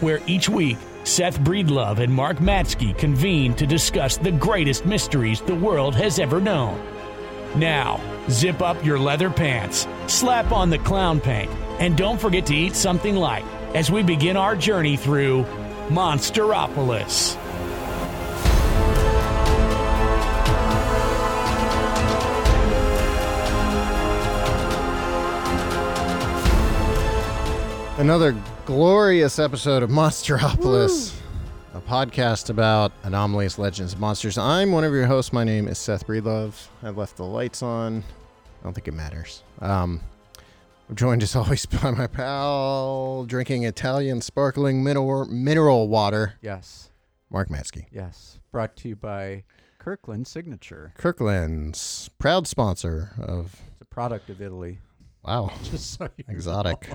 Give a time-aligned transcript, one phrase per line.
[0.00, 5.54] where each week Seth Breedlove and Mark Matsko convene to discuss the greatest mysteries the
[5.54, 6.80] world has ever known.
[7.56, 12.54] Now, zip up your leather pants, slap on the clown paint, and don't forget to
[12.54, 13.44] eat something light
[13.74, 15.44] as we begin our journey through
[15.88, 17.36] Monstropolis.
[27.98, 28.34] Another
[28.66, 31.14] glorious episode of Monstropolis,
[31.74, 34.38] a podcast about anomalous legends monsters.
[34.38, 35.32] I'm one of your hosts.
[35.32, 36.66] My name is Seth Breedlove.
[36.82, 37.98] I left the lights on.
[38.60, 39.42] I don't think it matters.
[39.60, 40.00] Um,
[40.88, 46.90] I'm joined as always by my pal, drinking Italian sparkling mineral, mineral water, Yes,
[47.30, 47.84] Mark Matsko.
[47.92, 48.38] yes.
[48.50, 49.42] Brought to you by
[49.78, 50.94] Kirkland Signature.
[50.96, 54.78] Kirkland's proud sponsor of, It's a product of Italy.
[55.24, 56.88] wow, Just so exotic.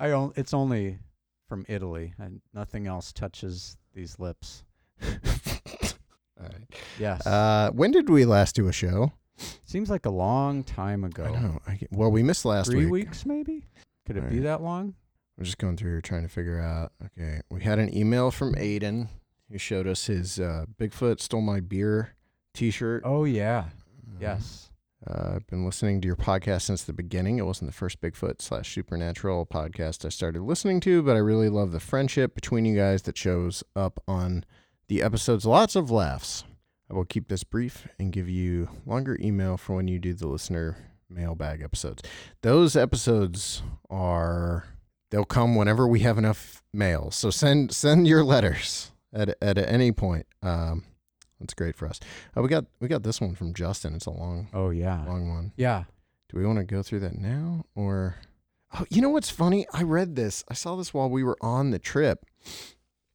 [0.00, 0.98] I on, it's only
[1.48, 4.64] from Italy, and nothing else touches these lips.
[5.02, 6.74] All right.
[6.98, 7.26] Yes.
[7.26, 9.12] Uh, when did we last do a show?
[9.64, 11.24] Seems like a long time ago.
[11.24, 11.58] I know.
[11.66, 13.06] I, well, we missed last Three week.
[13.06, 13.64] weeks, maybe.
[14.06, 14.44] Could it be Right.
[14.44, 14.94] that long?
[15.38, 16.92] I'm just going through here trying to figure out.
[17.06, 19.08] Okay, we had an email from Aiden
[19.50, 22.14] who showed us his uh, Bigfoot stole my beer
[22.54, 23.02] T-shirt.
[23.04, 23.64] Oh yeah.
[23.68, 24.69] Uh, Yes.
[25.06, 27.38] Uh, I've been listening to your podcast since the beginning.
[27.38, 31.48] It wasn't the first Bigfoot slash supernatural podcast I started listening to, but I really
[31.48, 34.44] love the friendship between you guys that shows up on
[34.88, 35.46] the episodes.
[35.46, 36.44] Lots of laughs.
[36.90, 40.26] I will keep this brief and give you longer email for when you do the
[40.26, 40.76] listener
[41.08, 42.02] mailbag episodes.
[42.42, 44.64] Those episodes are
[45.10, 47.10] they'll come whenever we have enough mail.
[47.10, 50.26] So send send your letters at at any point.
[50.42, 50.84] Um,
[51.40, 51.98] that's great for us.
[52.36, 53.94] Uh, we got we got this one from Justin.
[53.94, 55.04] It's a long Oh yeah.
[55.06, 55.52] long one.
[55.56, 55.84] Yeah.
[56.28, 58.16] Do we want to go through that now or
[58.78, 59.66] Oh, you know what's funny?
[59.72, 60.44] I read this.
[60.48, 62.24] I saw this while we were on the trip.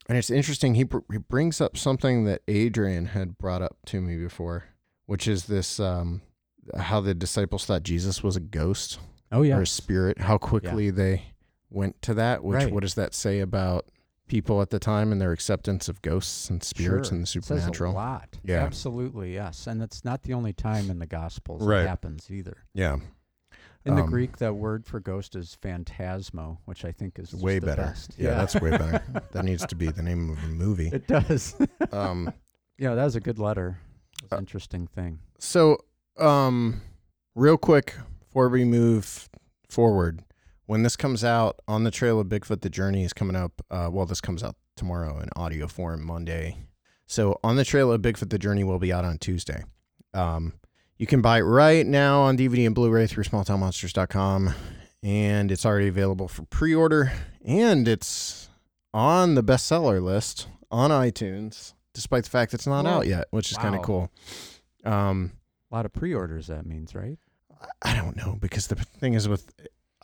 [0.10, 0.76] And it's interesting.
[0.76, 4.66] He, br- he brings up something that Adrian had brought up to me before,
[5.06, 6.22] which is this um,
[6.78, 9.00] how the disciples thought Jesus was a ghost
[9.32, 9.58] Oh yeah.
[9.58, 11.24] or a spirit, how quickly they
[11.70, 12.44] went to that.
[12.44, 12.72] Which, Right.
[12.74, 13.86] what does that say about
[14.28, 17.16] people at the time and their acceptance of ghosts and spirits Sure.
[17.16, 17.94] and the It says supernatural?
[17.94, 18.40] a lot.
[18.44, 18.64] Yeah.
[18.64, 19.34] Absolutely.
[19.34, 19.68] Yes.
[19.68, 21.82] And it's not the only time in the Gospels Right.
[21.84, 22.58] it happens either.
[22.74, 22.98] Yeah.
[23.86, 27.60] In the Um, Greek, the word for ghost is phantasmo, which I think is way
[27.60, 27.84] the better.
[27.84, 28.16] best.
[28.18, 29.04] Yeah, that's way better.
[29.32, 30.88] that needs to be the name of a movie.
[30.88, 31.56] it does.
[31.92, 32.34] Um,
[32.80, 33.78] yeah, that was a good letter.
[34.32, 35.20] Uh, an interesting thing.
[35.38, 35.78] so,
[36.18, 36.82] um,
[37.36, 39.30] real quick before we move
[39.70, 40.24] forward,
[40.66, 43.62] when this comes out on the trail of Bigfoot, the journey is coming up.
[43.70, 46.58] Uh, well, this comes out tomorrow in audio form Monday.
[47.08, 49.64] So, on the trail of Bigfoot, the journey will be out on Tuesday.
[50.14, 50.54] Um,
[50.98, 54.54] you can buy it right now on DVD and Blu-ray through smalltownmonsters.com,
[55.04, 57.12] and it's already available for pre-order,
[57.44, 58.50] and it's
[58.94, 62.92] on the bestseller list on iTunes, despite the fact it's not Whoa.
[62.92, 64.10] out yet, which is kind of cool.
[64.84, 65.34] Um,
[65.72, 66.48] A lot of pre-orders.
[66.48, 67.20] That means, right?
[67.82, 69.54] I don't know because the thing is with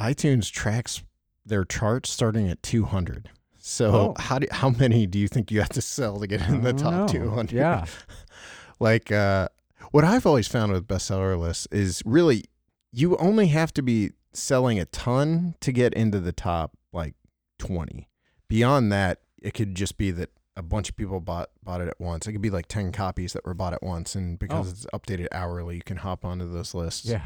[0.01, 1.03] iTunes tracks
[1.45, 3.29] their charts starting at 200.
[3.57, 4.15] So Oh.
[4.17, 6.73] how do, how many do you think you have to sell to get in the
[6.73, 7.07] top know.
[7.07, 7.55] 200?
[7.55, 7.85] Yeah.
[8.79, 9.47] like uh,
[9.91, 12.45] what I've always found with bestseller lists is really
[12.91, 17.15] you only have to be selling a ton to get into the top like
[17.59, 18.07] 20.
[18.47, 21.99] Beyond that, it could just be that a bunch of people bought bought it at
[21.99, 22.27] once.
[22.27, 24.71] It could be like 10 copies that were bought at once and because Oh.
[24.71, 27.05] it's updated hourly, you can hop onto those lists.
[27.05, 27.23] Yeah.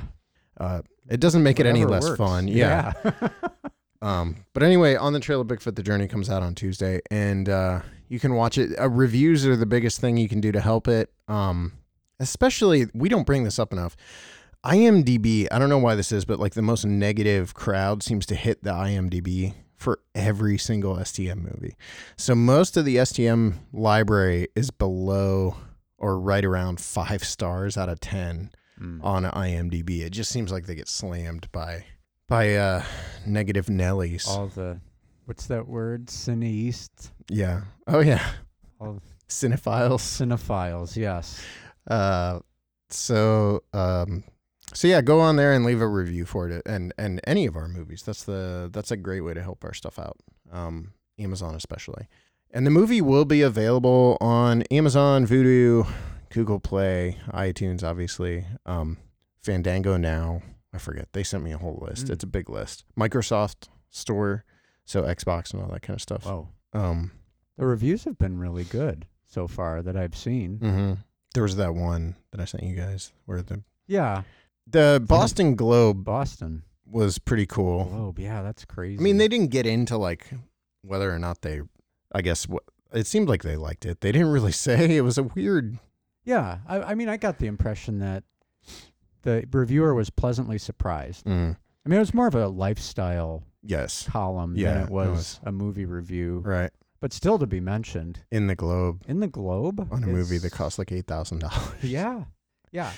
[0.60, 2.18] Uh, it doesn't make it any less works.
[2.18, 2.48] fun.
[2.48, 2.94] Yeah.
[3.04, 3.30] Yeah.
[4.02, 7.50] Um, but anyway, on the trail of Bigfoot, the journey comes out on Tuesday, and
[7.50, 8.80] uh, you can watch it.
[8.80, 11.10] Uh, reviews are the biggest thing you can do to help it.
[11.28, 11.74] Um,
[12.20, 13.96] especially, we don't bring this up enough.
[14.64, 18.36] IMDb, I don't know why this is, but like the most negative crowd seems to
[18.36, 21.76] hit the IMDb for every single STM movie.
[22.18, 25.58] So most of the STM library is below
[25.98, 29.04] or right around five stars out of 10 Mm.
[29.04, 30.02] on IMDb.
[30.02, 31.86] It just seems like they get slammed by
[32.28, 32.84] by uh
[33.26, 34.28] negative Nellies.
[34.28, 34.80] All the,
[35.26, 36.08] what's that word?
[36.08, 37.12] Cineast.
[37.30, 37.62] yeah.
[37.88, 38.26] Oh yeah.
[38.80, 40.02] All Cinephiles.
[40.02, 40.96] cinephiles.
[40.98, 41.42] Yes.
[41.90, 42.40] Uh
[42.90, 44.24] so um
[44.74, 47.56] so yeah, go on there and leave a review for it and and any of
[47.56, 48.04] our movies.
[48.04, 50.18] That's the that's a great way to help our stuff out.
[50.52, 52.08] Um Amazon especially.
[52.52, 55.88] And the movie will be available on Amazon, Vudu,
[56.36, 58.98] Google Play, iTunes, obviously, um,
[59.42, 60.42] Fandango now.
[60.74, 61.08] I forget.
[61.14, 62.08] They sent me a whole list.
[62.08, 62.10] Mm.
[62.10, 62.84] It's a big list.
[63.00, 64.44] Microsoft Store,
[64.84, 66.26] so Xbox and all that kind of stuff.
[66.26, 66.50] Whoa.
[66.74, 67.12] Um,
[67.58, 70.58] The reviews have been really good so far that I've seen.
[70.58, 70.94] hmm
[71.34, 74.24] There was that one that I sent you guys where the Yeah,
[74.68, 77.86] the Boston Globe Boston was pretty cool.
[77.86, 78.20] Globe.
[78.20, 79.00] Yeah, that's crazy.
[79.00, 80.28] I mean, they didn't get into like
[80.82, 81.62] whether or not they.
[82.14, 84.02] I guess what it seemed like they liked it.
[84.02, 84.98] They didn't really say.
[84.98, 85.80] It was a weird.
[86.26, 88.24] Yeah, I, I mean, I got the impression that
[89.22, 91.26] the reviewer was pleasantly surprised.
[91.26, 91.56] Mm,
[91.86, 95.10] I mean, it was more of a lifestyle yes, column Yeah, than it it was,
[95.10, 95.40] was.
[95.46, 99.88] a movie review, right but still to be mentioned in the Globe in the Globe
[99.92, 101.84] on a movie that cost like eight thousand dollars.
[101.84, 102.24] Yeah,
[102.72, 102.92] yeah.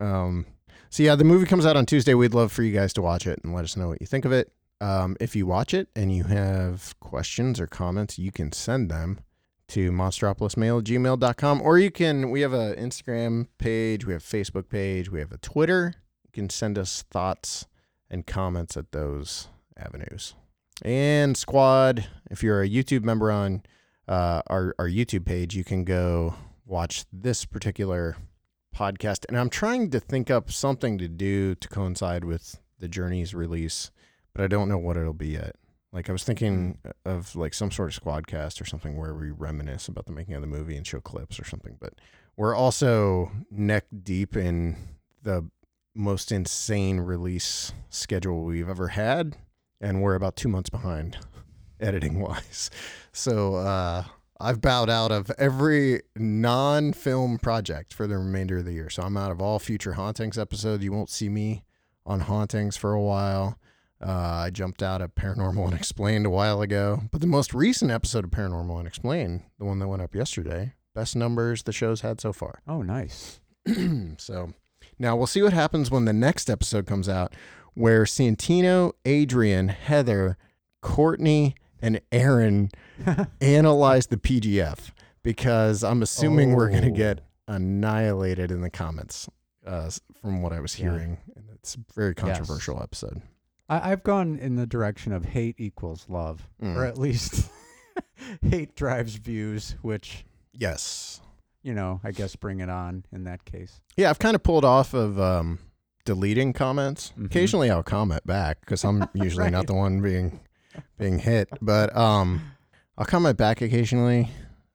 [0.00, 0.46] Um,
[0.90, 2.14] so yeah, the movie comes out on Tuesday.
[2.14, 4.24] We'd love for you guys to watch it and let us know what you think
[4.24, 4.52] of it.
[4.80, 9.18] Um, if you watch it and you have questions or comments, you can send them
[9.68, 14.68] to monstropolismail at gmail.com or you can, we have a Instagram page, we have Facebook
[14.68, 15.94] page, we have a Twitter.
[16.24, 17.66] You can send us thoughts
[18.10, 20.34] and comments at those avenues.
[20.82, 23.62] And squad, if you're a YouTube member on
[24.06, 26.34] uh, our, our YouTube page, you can go
[26.64, 28.16] watch this particular
[28.78, 33.34] podcast and i'm trying to think up something to do to coincide with the journey's
[33.34, 33.90] release
[34.34, 35.56] but i don't know what it'll be yet
[35.92, 39.88] like i was thinking of like some sort of squadcast or something where we reminisce
[39.88, 41.94] about the making of the movie and show clips or something but
[42.36, 44.76] we're also neck deep in
[45.22, 45.48] the
[45.94, 49.36] most insane release schedule we've ever had
[49.80, 51.18] and we're about two months behind
[51.80, 52.70] editing wise
[53.12, 54.04] so uh
[54.40, 58.88] I've bowed out of every non film project for the remainder of the year.
[58.88, 60.84] So I'm out of all future Hauntings episodes.
[60.84, 61.64] You won't see me
[62.06, 63.58] on Hauntings for a while.
[64.00, 64.10] Uh,
[64.46, 67.02] I jumped out of Paranormal Unexplained a while ago.
[67.10, 71.16] But the most recent episode of Paranormal Unexplained, the one that went up yesterday, best
[71.16, 72.60] numbers the show's had so far.
[72.68, 73.40] Oh, nice.
[74.18, 74.52] so
[74.98, 77.34] now we'll see what happens when the next episode comes out,
[77.74, 80.36] where Santino, Adrian, Heather,
[80.80, 82.70] Courtney, and Aaron
[83.40, 84.90] analyze the PGF
[85.22, 86.94] because I'm assuming we're going to Oh.
[86.94, 89.28] get annihilated in the comments
[89.66, 89.90] uh,
[90.20, 91.18] from what I was hearing.
[91.36, 93.22] And It's a very controversial episode.
[93.68, 96.76] I, I've gone in the direction of hate equals love, Mm.
[96.76, 97.50] or at least
[98.42, 101.20] hate drives views, which Yes.
[101.62, 103.80] you know, I guess bring it on in that case.
[103.96, 105.58] Yeah, I've kind of pulled off of um,
[106.04, 107.12] deleting comments.
[107.18, 107.26] Mhm.
[107.26, 110.40] Occasionally, I'll comment back because I'm usually not the one being
[110.98, 111.48] being hit.
[111.60, 112.40] But um,
[112.96, 114.30] I'll comment back occasionally.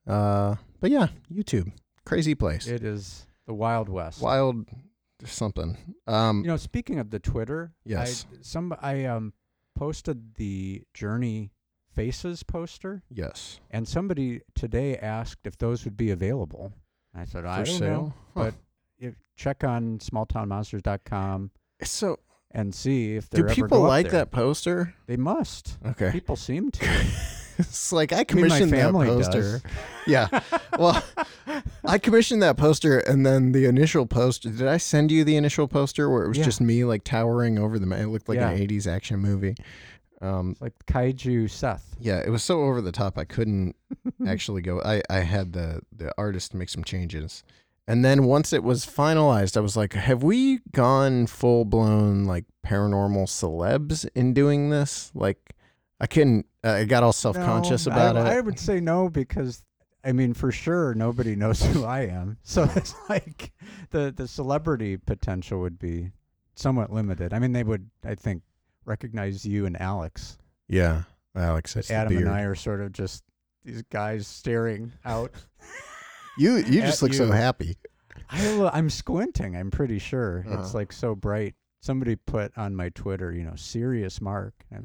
[0.06, 1.72] Uh, but yeah, YouTube,
[2.06, 4.22] crazy place, It is the Wild West.
[4.22, 4.66] wild
[5.26, 5.78] something.
[6.08, 8.26] Um, You know, speaking of the Twitter, Yes.
[8.32, 9.34] I, some I um
[9.76, 11.52] posted the Journey
[11.96, 16.74] Faces poster, yes, and somebody today asked if those would be available.
[17.16, 17.90] I said I don't sale.
[17.92, 18.44] know, Huh.
[18.46, 18.54] but
[18.98, 21.52] if, check on smalltownmonsters.com
[21.84, 22.18] so
[22.52, 24.94] and see if do people like that poster?
[25.06, 25.78] They must.
[25.86, 26.86] Okay, People seem to.
[27.60, 29.42] it's like I I mean, commissioned that poster.
[29.42, 29.62] does.
[30.08, 30.28] Yeah,
[30.80, 31.04] well,
[31.86, 34.50] I commissioned that poster, and then the initial poster.
[34.50, 36.46] Did I send you the initial poster where it was Yeah.
[36.46, 38.02] just me like towering over the man?
[38.02, 38.50] It looked like Yeah.
[38.52, 39.56] an '80s action movie.
[40.22, 41.96] Um, like Kaiju Seth.
[42.00, 43.18] yeah, it was so over the top.
[43.18, 43.76] I couldn't
[44.28, 44.82] actually go.
[44.82, 47.44] I I had the the artist make some changes,
[47.90, 52.46] and then once it was finalized, I was like, "Have we gone full blown like
[52.66, 55.56] paranormal celebs in doing this?" Like,
[56.00, 56.46] I couldn't.
[56.64, 58.38] Uh, I got all self conscious No, about I, it.
[58.38, 59.62] I would say no because
[60.04, 62.38] I mean for sure nobody knows who I am.
[62.44, 63.52] So it's like
[63.92, 66.12] the the celebrity potential would be
[66.56, 67.34] somewhat limited.
[67.34, 68.44] I mean they would I think
[68.86, 70.38] recognize you and Alex.
[70.68, 71.04] yeah,
[71.36, 72.30] Alex, it's Adam and.
[72.30, 73.24] I are sort of just
[73.64, 75.32] these guys staring out.
[76.36, 77.78] You you just look so happy.
[78.28, 80.40] I I'm squinting, I'm pretty sure.
[80.48, 80.78] It's Uh-huh.
[80.80, 81.54] like so bright.
[81.80, 84.56] Somebody put on my Twitter, you know, serious mark.
[84.74, 84.80] I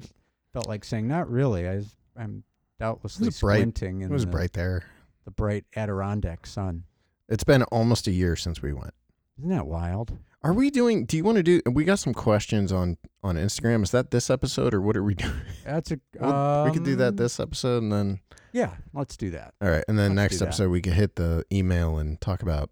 [0.53, 1.67] felt like saying not really.
[1.67, 2.45] I was, I'm
[2.79, 3.61] doubtlessly was bright.
[3.61, 4.85] squinting in It was the, bright there.
[5.29, 6.85] The bright Adirondack sun.
[7.29, 8.95] It's been almost a year since we went.
[9.39, 10.17] Isn't that wild?
[10.43, 11.05] Are we doing?
[11.05, 11.61] Do you want to do?
[11.71, 13.83] We got some questions on on Instagram.
[13.83, 15.35] Is that this episode or what are we doing?
[15.67, 16.01] That's a.
[16.19, 18.21] Well, we could do that um, this episode and then
[18.53, 19.53] Yeah, let's do that.
[19.61, 20.47] all right, and then Let's next that.
[20.47, 22.71] episode we could hit the email and talk about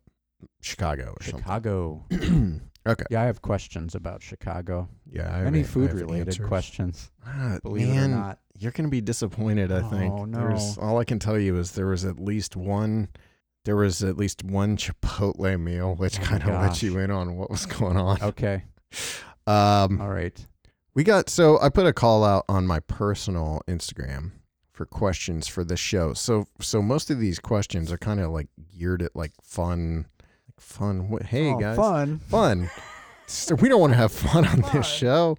[0.63, 2.07] Chicago or Chicago.
[2.11, 2.63] something.
[2.87, 3.05] okay.
[3.11, 4.89] Yeah, I have questions about Chicago.
[5.11, 5.29] Yeah.
[5.33, 6.47] I have Many a- I food have related answers.
[6.47, 7.11] questions.
[7.27, 8.39] Ah, Believe it or not.
[8.59, 9.71] you're gonna be disappointed.
[9.73, 10.13] I think.
[10.15, 10.83] Oh, There's, no.
[10.83, 13.09] all I can tell you is there was at least one.
[13.65, 16.83] There was at least one Chipotle meal, which Oh my kind of let gosh.
[16.85, 18.23] you in on what was going on.
[18.23, 18.65] Okay.
[19.49, 20.45] Um, All right.
[20.95, 24.33] We got so I put a call out on my personal Instagram
[24.73, 26.15] for questions for this show.
[26.15, 30.07] So so most of these questions are kind of like geared at like fun,
[30.59, 31.09] fun.
[31.09, 31.23] What?
[31.25, 32.19] Hey Oh, guys, fun.
[32.21, 32.71] fun.
[33.61, 34.71] we don't want to have fun on Fun.
[34.77, 35.37] this show.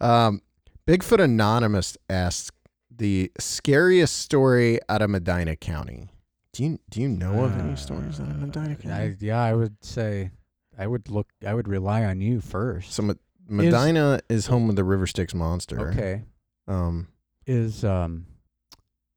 [0.00, 0.42] Um,
[0.86, 2.50] Bigfoot Anonymous asks
[2.94, 6.10] the scariest story out of Medina County.
[6.52, 8.90] Do you do you know of any stories out of Medina Uh, County?
[8.94, 10.30] I, yeah, I would say
[10.78, 11.28] I would look.
[11.46, 12.92] I would rely on you first.
[12.92, 13.14] so Me-
[13.48, 15.88] Medina is, home of the River Styx monster.
[15.90, 16.22] okay.
[16.68, 17.08] Um,
[17.46, 18.26] Is um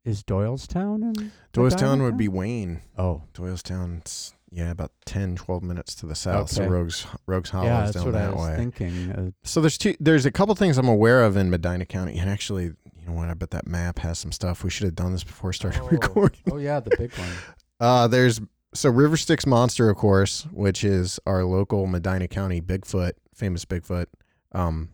[0.05, 2.81] is Doylestown in Doylestown Medina would be Wayne.
[2.97, 6.49] Oh, Doylestown's yeah, about 10, 12 minutes to the south.
[6.49, 8.55] So Rogues Rogues Hollow yeah, is down what I that was way.
[8.55, 9.11] thinking.
[9.11, 9.95] Uh, So there's two.
[9.99, 13.27] There's a couple things I'm aware of in Medina County, and actually, you know what?
[13.27, 14.63] I bet that map has some stuff.
[14.63, 16.39] We should have done this before started oh, recording.
[16.53, 17.29] oh yeah, the big one.
[17.77, 18.39] Uh, there's
[18.73, 24.05] so River Styx Monster, of course, which is our local Medina County Bigfoot, famous Bigfoot.
[24.53, 24.91] Um,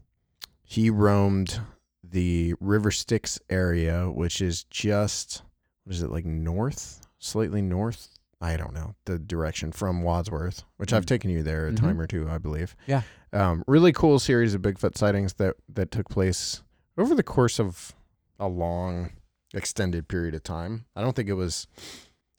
[0.63, 1.61] he roamed
[2.03, 5.43] the River Styx area, which is just
[5.83, 8.17] what is it like north, slightly north?
[8.41, 11.10] I don't know the direction from Wadsworth, which I've Mm.
[11.10, 11.77] taken you there a Mhm.
[11.79, 12.75] time or two, I believe.
[12.88, 13.03] Yeah.
[13.31, 16.63] Um, really cool series of Bigfoot sightings that that took place
[16.98, 17.93] over the course of
[18.39, 19.12] a long,
[19.53, 20.86] extended period of time.
[20.95, 21.67] I don't think it was.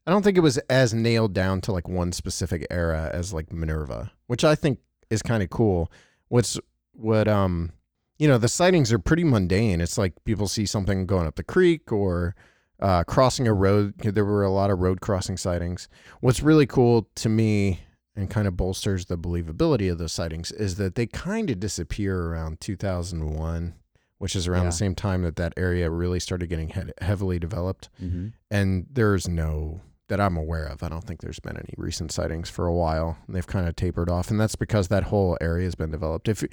[0.06, 3.52] I don't think it was as nailed down to like one specific era as like
[3.52, 4.80] Minerva, which I think
[5.11, 5.90] is kind of cool.
[6.28, 6.59] What's
[6.92, 7.73] what um
[8.18, 9.80] you know, the sightings are pretty mundane.
[9.80, 12.35] It's like people see something going up the creek or
[12.82, 13.94] uh, crossing a road.
[13.98, 15.88] There were a lot of road crossing sightings.
[16.20, 17.80] What's really cool to me
[18.14, 22.20] and kind of bolsters the believability of those sightings is that they kind of disappear
[22.26, 23.74] around 2001,
[24.18, 24.68] which is around Yeah.
[24.70, 28.28] the same time that that area really started getting he- heavily developed Mm-hmm.
[28.50, 30.82] and there's no that I'm aware of.
[30.82, 33.18] I don't think there's been any recent sightings for a while.
[33.28, 36.28] They've kind of tapered off, and that's because that whole area has been developed.
[36.28, 36.44] If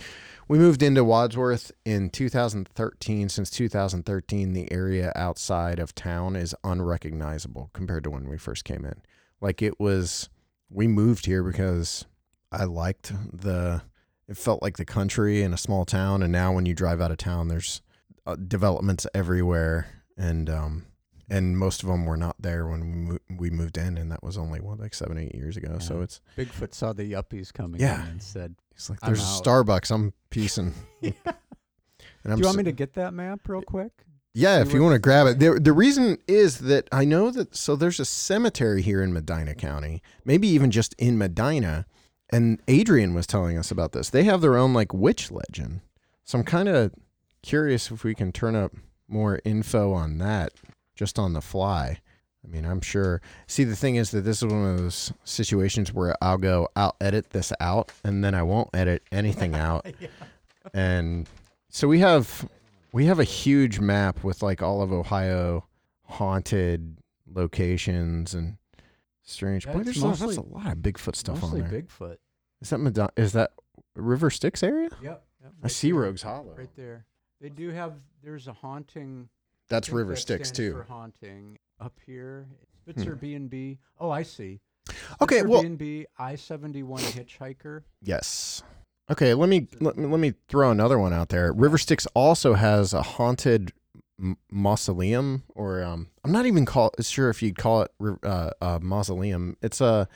[0.48, 7.70] we moved into Wadsworth in 2013, since 2013, the area outside of town is unrecognizable
[7.74, 9.02] compared to when we first came in.
[9.42, 10.30] Like it was,
[10.70, 12.06] we moved here because
[12.52, 13.84] I liked the.
[14.28, 17.10] It felt like the country in a small town, and now when you drive out
[17.10, 17.82] of town, there's
[18.28, 20.86] uh, developments everywhere, and um,
[21.30, 24.60] and most of them were not there when we moved in, and that was only
[24.60, 25.78] what like seven eight years ago.
[25.80, 28.04] So it's Bigfoot saw the yuppies coming Yeah.
[28.04, 29.24] in and said, it's like there's a.
[29.44, 29.92] Starbucks.
[29.92, 30.74] I'm piecing.
[31.02, 31.14] And
[32.26, 33.92] I'm "Do you want so- me to get that map real quick?"
[34.36, 35.40] Yeah, if you want to grab it.
[35.40, 39.56] The, the reason is that I know that so there's a cemetery here in Medina
[39.56, 41.88] County, maybe even just in Medina,
[42.32, 44.12] and Adrian was telling us about this.
[44.12, 45.82] They have their own like witch legend.
[46.24, 46.94] So I'm kind of
[47.42, 48.72] curious if we can turn up
[49.08, 50.54] more info on that
[51.00, 51.98] just on the fly.
[52.44, 53.22] I mean, I'm sure.
[53.48, 56.96] See, the thing is that this is one of those situations where I'll go, I'll
[57.00, 59.88] edit this out, and then I won't edit anything out.
[60.74, 61.28] And
[61.70, 62.50] so we have
[62.92, 65.66] we have a huge map with like all of Ohio
[66.06, 68.58] haunted locations and
[69.24, 69.66] strange.
[69.66, 71.82] Yeah, Boy, there's mostly- a lot of Bigfoot stuff on there.
[71.82, 72.18] Bigfoot.
[72.62, 73.52] Is that Madonna, is that
[73.96, 74.90] River Styx area?
[75.02, 75.24] Yep.
[75.42, 76.56] yep I see there, Rogues Hollow.
[76.58, 77.06] Right there.
[77.40, 77.94] They do have.
[78.22, 79.30] There's a haunting.
[79.70, 80.74] That's River that Styx too.
[80.74, 82.48] For haunting up here,
[82.82, 83.78] Spitzer B and B.
[84.00, 84.60] Oh, I see.
[85.22, 87.84] Okay, Spitzer well- B and B I seventy one hitchhiker.
[88.02, 88.64] Yes.
[89.12, 91.52] Okay, let me let, me- let me throw another one out there.
[91.54, 93.72] River Styx also has a haunted
[94.20, 97.92] m- mausoleum, or um, I'm not even call sure if you'd call it
[98.24, 99.58] uh, a mausoleum.
[99.62, 100.08] It's a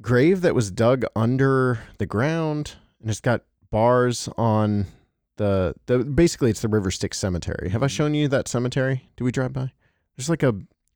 [0.00, 4.86] grave that was dug under the ground, and it's got bars on
[5.36, 5.98] the the.
[5.98, 7.70] Basically, it's the River Styx Cemetery.
[7.70, 7.90] Have I mm-hmm.
[7.90, 9.10] shown you that cemetery?
[9.16, 9.72] Do we drive by?
[10.16, 10.54] There's like a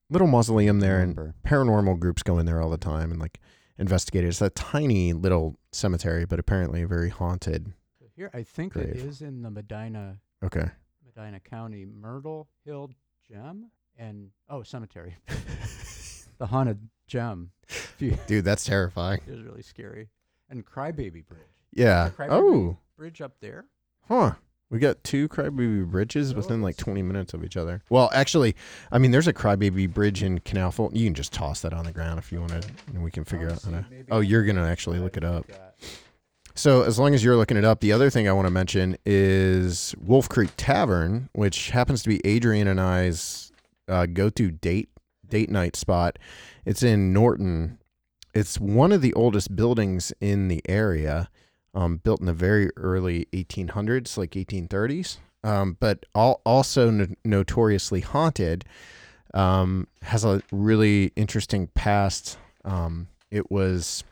[0.09, 3.40] little mausoleum there, and paranormal groups go in there all the time and like
[3.78, 4.28] investigate it.
[4.28, 7.73] It's a tiny little cemetery, but apparently very haunted.
[7.99, 9.06] So here, I think it Grave.
[9.06, 10.68] is in the Medina Okay.
[11.04, 12.90] Medina County Myrtle Hill
[13.28, 15.16] Gem and oh cemetery,
[16.38, 17.50] the haunted gem.
[17.99, 19.20] Dude, that's terrifying.
[19.26, 20.09] It was really scary.
[20.49, 21.40] And Crybaby Bridge.
[21.73, 22.11] Yeah.
[22.16, 23.66] Crybaby Oh, Bridge up there.
[24.11, 24.33] Huh.
[24.71, 27.83] We got two Crybaby bridges within like 20 minutes of each other.
[27.90, 28.55] Well, actually,
[28.93, 30.97] I mean, there's a Crybaby bridge in Canal Fulton.
[30.97, 33.25] You can just toss that on the ground if you want to, and we can
[33.25, 33.85] figure out how to.
[34.12, 35.47] Oh, you're going to actually look it up.
[36.55, 38.97] So, as long as you're looking it up, the other thing I want to mention
[39.05, 43.50] is Wolf Creek Tavern, which happens to be Adrian and I's
[43.88, 44.88] uh, go-to date
[45.29, 46.19] date night spot.
[46.64, 47.79] It's in Norton.
[48.35, 51.29] It's one of the oldest buildings in the area,
[51.74, 58.00] um, built in the very early 1800s, like 1830s, um, but all, also no- notoriously
[58.00, 58.64] haunted.
[59.32, 62.36] Um, has a really interesting past.
[62.64, 64.02] Um, it was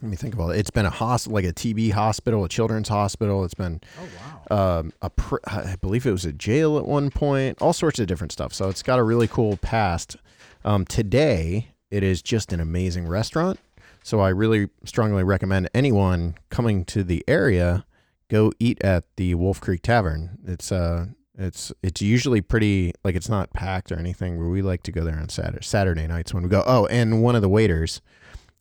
[0.00, 0.58] let me think about it.
[0.58, 3.44] It's been a hospital, like a TB hospital, a children's hospital.
[3.44, 4.08] It's been Oh
[4.50, 4.78] wow.
[4.78, 8.06] um, a pr- I believe it was a jail at one point, all sorts of
[8.06, 8.52] different stuff.
[8.52, 10.16] So it's got a really cool past.
[10.64, 13.58] Um, today, it is just an amazing restaurant.
[14.02, 17.84] So I really strongly recommend anyone coming to the area
[18.28, 20.38] go eat at the Wolf Creek Tavern.
[20.46, 21.06] It's uh
[21.38, 24.38] it's it's usually pretty like it's not packed or anything.
[24.38, 26.62] But we like to go there on Saturday Saturday nights when we go.
[26.66, 28.00] Oh, and one of the waiters,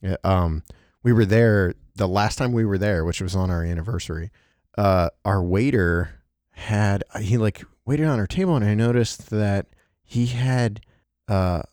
[0.08, 0.64] uh, um,
[1.04, 4.32] we were there the last time we were there, which was on our anniversary
[4.78, 6.22] uh, our waiter
[6.52, 9.68] had he like waited on our table and I noticed that
[10.04, 10.82] he had
[11.28, 11.64] uh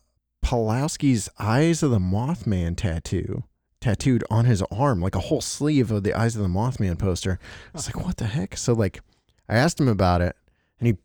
[0.43, 3.43] Pellowski's Eyes of the Mothman tattoo
[3.81, 7.39] tattooed on his arm, like a whole sleeve of the Eyes of the Mothman poster.
[7.73, 8.57] I was like, what the heck?
[8.57, 9.01] So like
[9.47, 10.35] I asked him about it
[10.79, 10.97] and he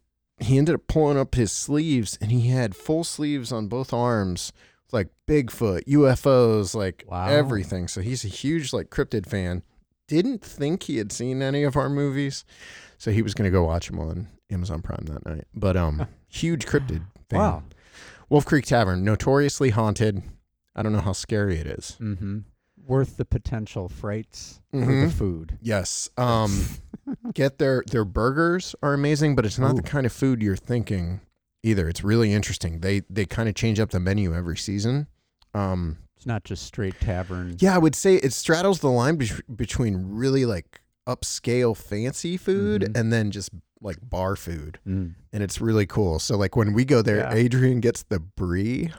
[0.45, 4.52] he ended up pulling up his sleeves and he had full sleeves on both arms
[4.93, 7.26] like Bigfoot, UFOs, like Wow.
[7.28, 7.88] everything.
[7.88, 9.62] So he's a huge like cryptid fan
[10.07, 12.45] didn't think he had seen any of our movies,
[12.99, 15.47] so he was going to go watch them on Amazon Prime that night.
[15.54, 17.00] But um, huge cryptid
[17.31, 17.38] fan.
[17.40, 17.62] Wow.
[18.28, 20.23] Wolf Creek Tavern, notoriously haunted.
[20.76, 21.97] I don't know how scary it is.
[22.02, 22.40] Mm-hmm.
[22.87, 25.07] Worth the potential frights for Mhm.
[25.09, 25.59] the food.
[25.62, 26.11] Yes.
[26.17, 26.67] Um,
[27.35, 31.21] get their their burgers are amazing, but it's not the kind of food you're thinking
[31.62, 31.88] either.
[31.88, 32.81] It's really interesting.
[32.81, 35.07] They they kind of change up the menu every season.
[35.55, 37.57] Um, It's not just straight tavern.
[37.59, 42.83] Yeah, I would say it straddles the line be- between really like upscale fancy food
[42.83, 42.99] Mhm.
[43.00, 43.50] and then just
[43.81, 44.79] like bar food.
[44.87, 45.14] Mm.
[45.33, 46.19] And it's really cool.
[46.19, 47.35] So like when we go there, Yeah.
[47.35, 48.91] Adrian gets the brie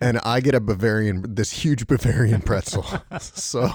[0.00, 2.84] and I get a Bavarian this huge Bavarian pretzel.
[3.20, 3.70] so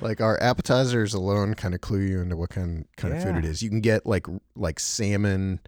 [0.00, 3.44] like our appetizers alone kind of clue you into what kind kind of food it
[3.44, 3.62] is.
[3.62, 5.60] You can get like like salmon,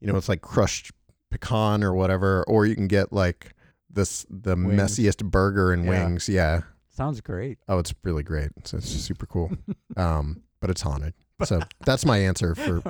[0.00, 0.92] you know, it's like crushed
[1.30, 3.54] pecan or whatever, or you can get like
[3.90, 4.74] this the Wings.
[4.98, 5.90] messiest burger and Yeah.
[6.06, 6.28] wings.
[6.28, 6.60] Yeah.
[6.90, 7.58] Sounds great.
[7.68, 8.50] Oh, it's really great.
[8.64, 9.50] So it's super cool.
[9.96, 11.14] Um, but it's haunted.
[11.44, 12.82] So that's my answer for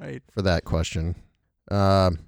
[0.00, 0.22] right.
[0.32, 1.14] for that question.
[1.70, 2.18] Um,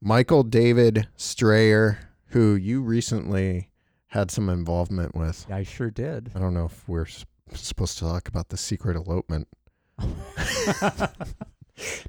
[0.00, 1.98] Michael David Strayer,
[2.32, 3.70] who you recently
[4.08, 5.46] had some involvement with.
[5.50, 6.30] I sure did.
[6.34, 9.48] I don't know if we're s- supposed to talk about the secret elopement.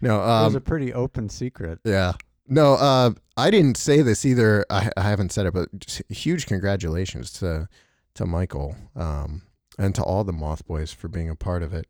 [0.02, 1.80] No, it was um, a pretty open secret.
[1.86, 2.14] yeah.
[2.48, 4.66] No, uh, I didn't say this either.
[4.70, 5.70] I, I haven't said it, but
[6.10, 7.70] huge congratulations to
[8.16, 9.44] to Michael um,
[9.80, 11.88] and to all the Moth Boys for being a part of it.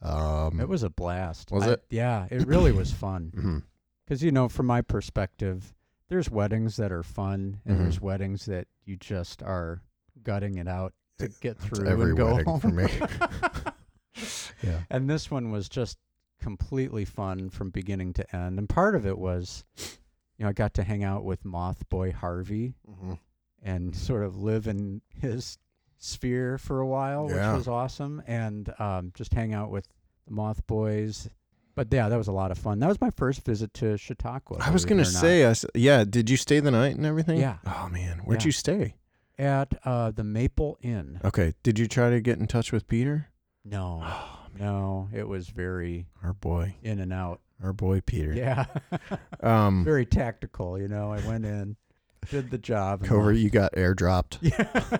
[0.00, 1.50] Um, It was a blast.
[1.50, 1.84] Was I- it?
[1.90, 3.64] Yeah, it really was fun.
[4.06, 5.74] Because you know, from my perspective,
[6.08, 7.82] there's weddings that are fun, and Mhm.
[7.82, 9.82] there's weddings that you just are
[10.22, 12.60] gutting it out to get That's through every and go wedding home.
[12.60, 12.86] for me.
[14.62, 14.80] yeah.
[14.90, 15.98] and this one was just
[16.40, 18.58] completely fun from beginning to end.
[18.58, 22.12] And part of it was, you know, I got to hang out with Moth Boy
[22.12, 23.18] Harvey Mhm.
[23.62, 25.58] and sort of live in his
[25.98, 27.52] sphere for a while, Yeah.
[27.52, 29.88] which was awesome, and um, just hang out with
[30.26, 31.28] the Moth Boys.
[31.78, 32.80] But yeah, that was a lot of fun.
[32.80, 34.58] That was my first visit to Chautauqua.
[34.60, 35.20] I was gonna it or not.
[35.20, 36.02] say, I s yeah.
[36.04, 37.38] Did you stay the night and everything?
[37.38, 37.58] Yeah.
[37.66, 38.46] Oh man, where'd Yeah.
[38.46, 38.94] you stay?
[39.38, 41.20] at uh, the Maple Inn.
[41.24, 41.54] Okay.
[41.62, 43.28] Did you try to get in touch with Peter?
[43.64, 47.40] No, Oh, no, it was very our boy, in and out.
[47.62, 48.32] our boy Peter.
[48.32, 48.64] Yeah,
[49.40, 50.76] Um, very tactical.
[50.80, 51.76] You know, I went in,
[52.28, 53.02] did the job.
[53.02, 53.38] and Cover, left.
[53.38, 54.38] you got airdropped.
[54.42, 54.98] Yeah.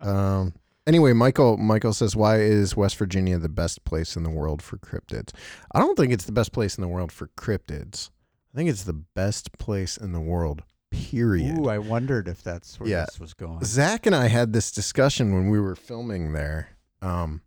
[0.00, 0.54] Um.
[0.86, 1.56] Anyway, Michael.
[1.56, 5.32] Michael says, "Why is West Virginia the best place in the world for cryptids?"
[5.74, 8.10] I don't think it's the best place in the world for cryptids.
[8.52, 10.62] I think it's the best place in the world.
[10.90, 11.58] Period.
[11.58, 13.04] Ooh, I wondered if that's where Yeah.
[13.04, 13.62] this was going.
[13.64, 16.70] Zach and I had this discussion when we were filming there.
[17.00, 17.42] Um,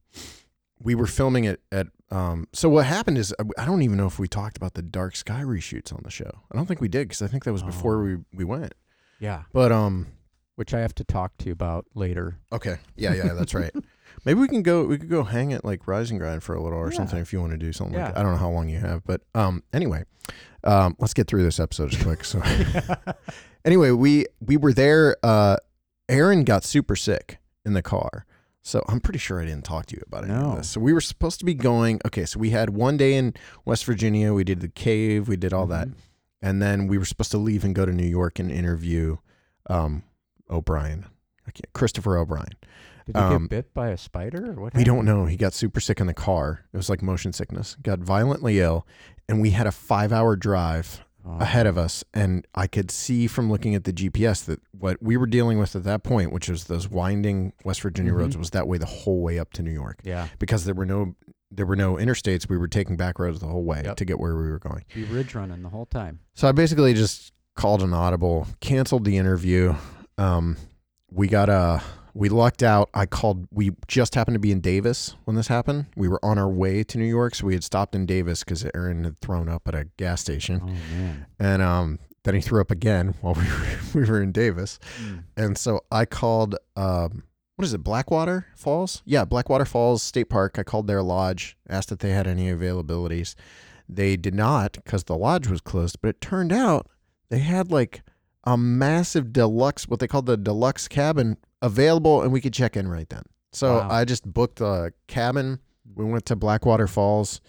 [0.79, 1.87] we were filming it at.
[2.11, 4.81] Um, so what happened is uh, I don't even know if we talked about the
[4.83, 6.29] Dark Sky reshoots on the show.
[6.51, 8.03] I don't think we did because I think that was before Oh.
[8.03, 8.73] we we went.
[9.19, 10.07] Yeah, But um,
[10.55, 12.37] which I have to talk to you about later.
[12.51, 13.71] okay, yeah, yeah, that's right.
[14.25, 14.85] Maybe we can go.
[14.85, 16.97] We could go hang at like Rise and Grind for a little or Yeah.
[16.97, 17.95] something if you want to do something.
[17.97, 18.11] like Yeah.
[18.13, 18.19] that.
[18.19, 20.03] I don't know how long you have, but um, anyway,
[20.63, 22.23] um, let's get through this episode as quick.
[22.23, 22.39] So
[23.65, 25.17] anyway, we we were there.
[25.23, 25.57] Uh,
[26.09, 28.25] Aaron got super sick in the car,
[28.61, 30.51] so I'm pretty sure I didn't talk to you about any No.
[30.51, 30.69] of this.
[30.69, 31.99] So we were supposed to be going.
[32.05, 33.33] Okay, so we had one day in
[33.65, 34.33] West Virginia.
[34.33, 35.27] We did the cave.
[35.27, 35.93] We did all that, Mhm.
[36.41, 39.17] and then we were supposed to leave and go to New York and interview
[39.69, 40.03] um,
[40.53, 41.05] O'Brien,
[41.47, 42.53] I can't, Christopher O'Brien.
[43.05, 44.73] Did you Um, get bit by a spider or what?
[44.75, 45.25] We don't know.
[45.25, 46.61] He got super sick in the car.
[46.71, 47.75] It was like motion sickness.
[47.83, 48.87] Got violently ill,
[49.27, 51.37] and we had a five-hour drive Oh.
[51.39, 55.15] ahead of us and i could see from looking at the gps that what we
[55.15, 58.17] were dealing with at that point which was those winding west virginia Mhm.
[58.17, 60.85] roads was that way the whole way up to new york Yeah, because there were
[60.85, 61.15] no
[61.49, 63.95] there were no interstates we were taking back roads the whole way Yep.
[63.95, 66.19] to get where we were going be ridge running the whole time.
[66.33, 69.75] so i basically just called an audible canceled the interview
[70.17, 70.57] um,
[71.11, 71.81] we got a
[72.15, 72.89] we lucked out.
[72.93, 73.47] I called.
[73.51, 75.87] We just happened to be in Davis when this happened.
[75.95, 78.65] We were on our way to New York, so we had stopped in Davis because
[78.75, 81.25] Aaron had thrown up at a gas station, Oh man.
[81.39, 85.23] and um, then he threw up again while we were we were in Davis, Mm.
[85.37, 86.55] and so I called.
[86.75, 87.23] Um,
[87.55, 87.83] what is it?
[87.83, 89.03] Blackwater Falls?
[89.05, 90.57] Yeah, Blackwater Falls State Park.
[90.57, 93.35] I called their lodge, asked if they had any availabilities.
[93.87, 95.97] They did not because the lodge was closed.
[96.01, 96.87] But it turned out
[97.29, 98.01] they had like
[98.45, 102.87] a massive deluxe, what they called the deluxe cabin available, and we could check in
[102.87, 103.23] right then.
[103.51, 103.87] So Wow.
[103.89, 105.59] I just booked a cabin.
[105.95, 107.39] We went to Blackwater Falls,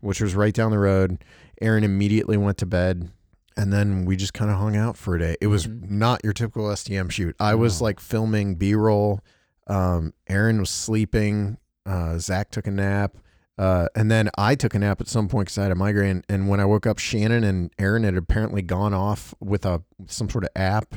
[0.00, 1.22] which was right down the road.
[1.60, 3.10] Aaron immediately went to bed.
[3.56, 5.36] And then we just kind of hung out for a day.
[5.40, 5.90] It was Mhm.
[5.90, 7.34] not your typical STM shoot.
[7.40, 9.20] I was like filming B roll.
[9.66, 11.58] Um, Aaron was sleeping.
[11.84, 13.16] Uh, Zach took a nap.
[13.58, 16.22] Uh, and then I took a nap at some point because I had a migraine.
[16.28, 20.30] And when I woke up, Shannon and Aaron had apparently gone off with a some
[20.30, 20.94] sort of app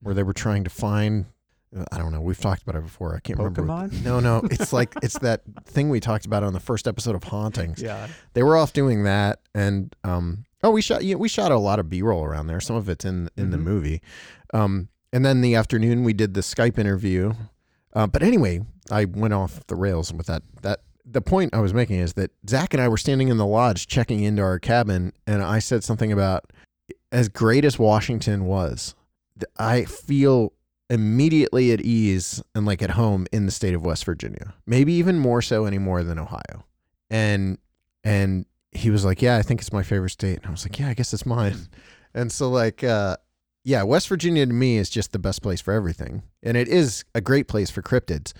[0.00, 1.26] where they were trying to find.
[1.76, 2.20] uh, I don't know.
[2.20, 3.16] We've talked about it before.
[3.16, 3.62] I can't remember.
[3.64, 4.42] what- No, no.
[4.50, 7.82] It's like it's that thing we talked about on the first episode of Hauntings.
[7.82, 8.06] Yeah.
[8.34, 11.78] They were off doing that, and um, oh, we shot yeah, we shot a lot
[11.80, 12.60] of B roll around there.
[12.60, 13.62] Some of it's in in the Mhm.
[13.64, 14.02] movie.
[14.52, 17.32] Um, and then the afternoon we did the Skype interview.
[17.92, 20.42] Uh, but anyway, I went off the rails with that.
[20.62, 23.46] That the point I was making is that Zach and I were standing in the
[23.46, 26.52] lodge checking into our cabin, and I said something about
[27.12, 28.94] as great as Washington was,
[29.58, 30.52] I feel
[30.90, 34.54] immediately at ease and like at home in the state of West Virginia.
[34.66, 36.64] Maybe even more so anymore than Ohio.
[37.10, 37.58] And
[38.02, 40.78] and he was like, "Yeah, I think it's my favorite state." And I was like,
[40.78, 41.56] "Yeah, I guess it's mine."
[42.16, 43.16] And so like uh
[43.64, 46.22] yeah, West Virginia to me is just the best place for everything.
[46.44, 48.32] And it is a great place for cryptids,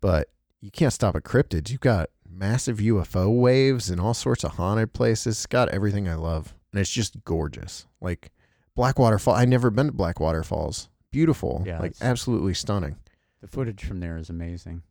[0.00, 1.70] but you can't stop at cryptids.
[1.70, 5.38] You've got massive UFO waves and all sorts of haunted places.
[5.38, 6.54] It's got everything I love.
[6.72, 7.86] And it's just gorgeous.
[8.00, 8.30] Like
[8.76, 9.34] Blackwater Fall.
[9.34, 10.88] I've never been to Blackwater Falls.
[11.10, 11.64] Beautiful.
[11.66, 12.96] Yeah, like absolutely stunning.
[13.40, 14.82] The footage from there is amazing.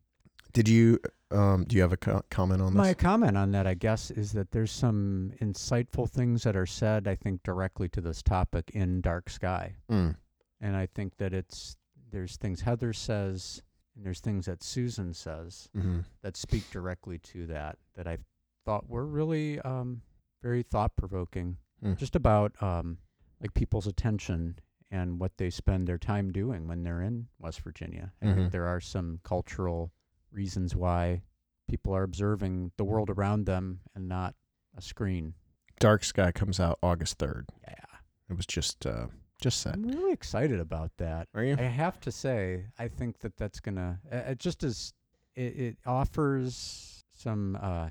[0.52, 0.98] Did you
[1.30, 2.78] um do you have a co- comment on this?
[2.78, 7.08] My comment on that, I guess, is that there's some insightful things that are said,
[7.08, 9.76] I think, directly to this topic in Dark Sky.
[9.90, 10.16] Mm.
[10.60, 11.76] And I think that it's
[12.10, 13.62] there's things Heather says
[14.00, 18.16] and there's things that Susan says hmm that speak directly to that that I
[18.64, 20.00] thought were really um,
[20.42, 21.58] very thought provoking.
[21.84, 21.98] Mm.
[21.98, 22.96] Just about um,
[23.42, 24.58] like people's attention
[24.90, 28.12] and what they spend their time doing when they're in West Virginia.
[28.22, 28.34] I Mhm.
[28.34, 29.92] think there are some cultural
[30.32, 31.22] reasons why
[31.68, 34.34] people are observing the world around them and not
[34.76, 35.34] a screen.
[35.78, 37.48] Dark Sky comes out August 3rd.
[37.68, 37.84] Yeah.
[38.30, 39.08] It was just uh
[39.40, 39.74] just said.
[39.74, 41.28] I'm really excited about that.
[41.34, 41.56] Are you?
[41.58, 43.98] I have to say, I think that that's gonna.
[44.12, 44.92] Uh, it just as
[45.36, 47.56] it, it offers some.
[47.60, 47.88] Uh,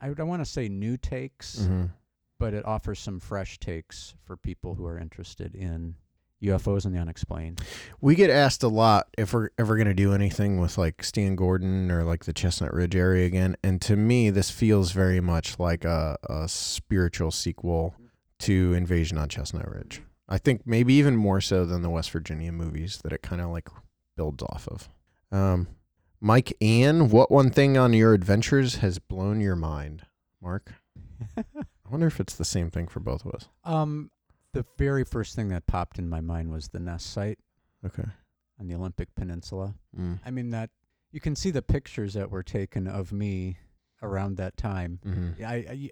[0.00, 1.90] I don't want to say new takes, Mhm.
[2.38, 5.94] but it offers some fresh takes for people who are interested in
[6.42, 7.60] UFOs and the unexplained.
[8.00, 11.36] We get asked a lot if we're ever going to do anything with like Stan
[11.36, 13.56] Gordon or like the Chestnut Ridge area again.
[13.62, 17.94] And to me, this feels very much like a, a spiritual sequel
[18.40, 20.02] to Invasion on Chestnut Ridge.
[20.28, 23.50] I think maybe even more so than the West Virginia movies that it kind of
[23.50, 23.68] like
[24.16, 24.88] builds off of.
[25.30, 25.68] Um,
[26.20, 30.02] Mike Ann, what one thing on your adventures has blown your mind?
[30.42, 30.72] Mark?
[31.36, 31.44] I
[31.90, 33.48] wonder if it's the same thing for both of us.
[33.64, 34.10] um,
[34.52, 37.38] the very first thing that popped in my mind was the nest site
[37.84, 38.04] Okay.
[38.58, 39.74] on the Olympic Peninsula.
[39.98, 40.18] Mm.
[40.24, 40.70] I mean that
[41.12, 43.58] you can see the pictures that were taken of me
[44.02, 44.98] around that time.
[45.02, 45.90] hmm I, I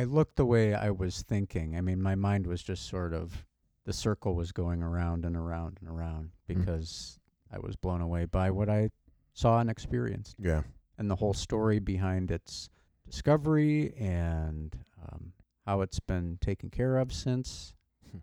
[0.00, 1.76] I looked the way I was thinking.
[1.76, 3.44] I mean, my mind was just sort of
[3.84, 7.18] the circle was going around and around and around because
[7.52, 8.90] I was blown away by what I
[9.34, 10.62] saw and experienced, Yeah.
[10.98, 12.68] and the whole story behind its
[13.10, 15.32] discovery and um,
[15.66, 17.74] how it's been taken care of since.
[18.10, 18.18] Hmm.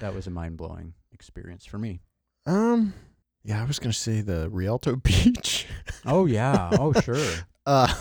[0.00, 2.00] That was a mind blowing experience for me.
[2.46, 2.94] Um.
[3.42, 5.66] Yeah, I was gonna say the Rialto Beach.
[6.04, 6.70] Oh yeah.
[6.78, 7.16] oh sure.
[7.66, 7.92] uh,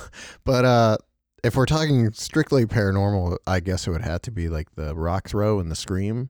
[0.43, 0.97] but uh,
[1.45, 5.29] if we're talking strictly paranormal, I guess it would have to be like the rock
[5.29, 6.29] throw and the scream.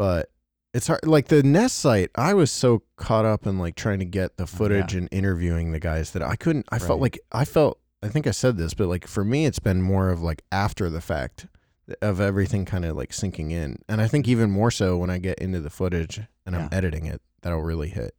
[0.00, 0.30] But
[0.72, 1.06] it's hard.
[1.06, 4.46] Like the nest site, I was so caught up in like trying to get the
[4.46, 6.64] footage and interviewing the guys that I couldn't.
[6.70, 7.78] I felt like I felt.
[8.02, 10.88] I think I said this, but like for me, it's been more of like after
[10.88, 11.48] the fact
[12.00, 15.18] of everything kind of like sinking in, and I think even more so when I
[15.18, 18.14] get into the footage and I'm editing it, that'll really hit.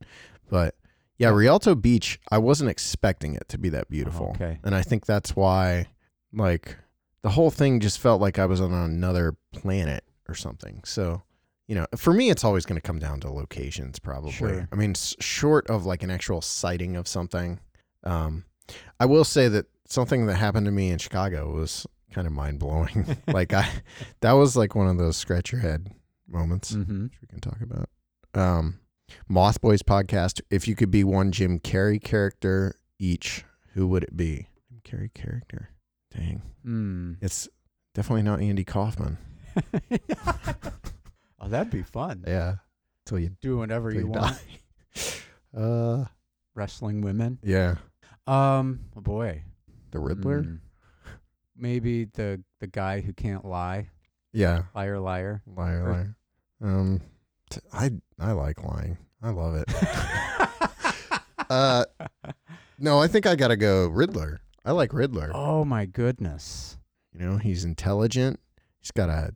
[0.51, 0.75] But
[1.17, 1.35] yeah, Yeah.
[1.35, 4.33] Rialto Beach, I wasn't expecting it to be that beautiful.
[4.35, 4.59] okay.
[4.63, 5.87] And I think that's why,
[6.31, 6.77] like,
[7.23, 10.81] the whole thing just felt like I was on another planet or something.
[10.85, 11.23] So,
[11.71, 14.33] you know, for me, it's always going to come down to locations, probably.
[14.33, 14.67] Sure.
[14.73, 17.61] I mean, short of like an actual sighting of something,
[18.03, 18.43] um,
[18.99, 22.59] I will say that something that happened to me in Chicago was kind of mind
[22.59, 23.15] blowing.
[23.27, 23.69] like, I,
[24.19, 25.87] that was like one of those scratch your head
[26.27, 27.03] moments Mm-hmm.
[27.03, 27.87] which we can talk about.
[28.33, 28.81] Um,
[29.29, 30.41] Moth Boys podcast.
[30.49, 34.49] If you could be one Jim Carrey character each, who would it be?
[34.69, 35.69] Jim Carrey character.
[36.13, 36.41] Dang.
[36.65, 37.13] Hmm.
[37.21, 37.47] It's
[37.95, 39.17] definitely not Andy Kaufman.
[41.41, 42.23] oh, that'd be fun.
[42.25, 42.55] Yeah.
[43.05, 44.37] Till you, Do whatever you you want.
[45.57, 46.05] Uh,
[46.55, 47.37] Wrestling women.
[47.43, 47.75] yeah.
[48.25, 48.81] Um.
[48.95, 49.43] Oh boy.
[49.91, 50.43] The Riddler?
[50.43, 50.55] Hmm.
[51.57, 53.89] Maybe the the guy who can't lie.
[54.31, 54.63] Yeah.
[54.73, 55.41] Liar, liar.
[55.45, 56.15] Liar, Or- liar.
[56.63, 57.01] Um,
[57.49, 58.97] t- I I like lying.
[59.21, 59.67] I love it.
[61.49, 61.83] uh,
[62.79, 64.39] no, I think I gotta go Riddler.
[64.63, 65.31] I like Riddler.
[65.33, 66.77] oh my goodness.
[67.13, 68.39] You know, he's intelligent.
[68.79, 69.33] He's got a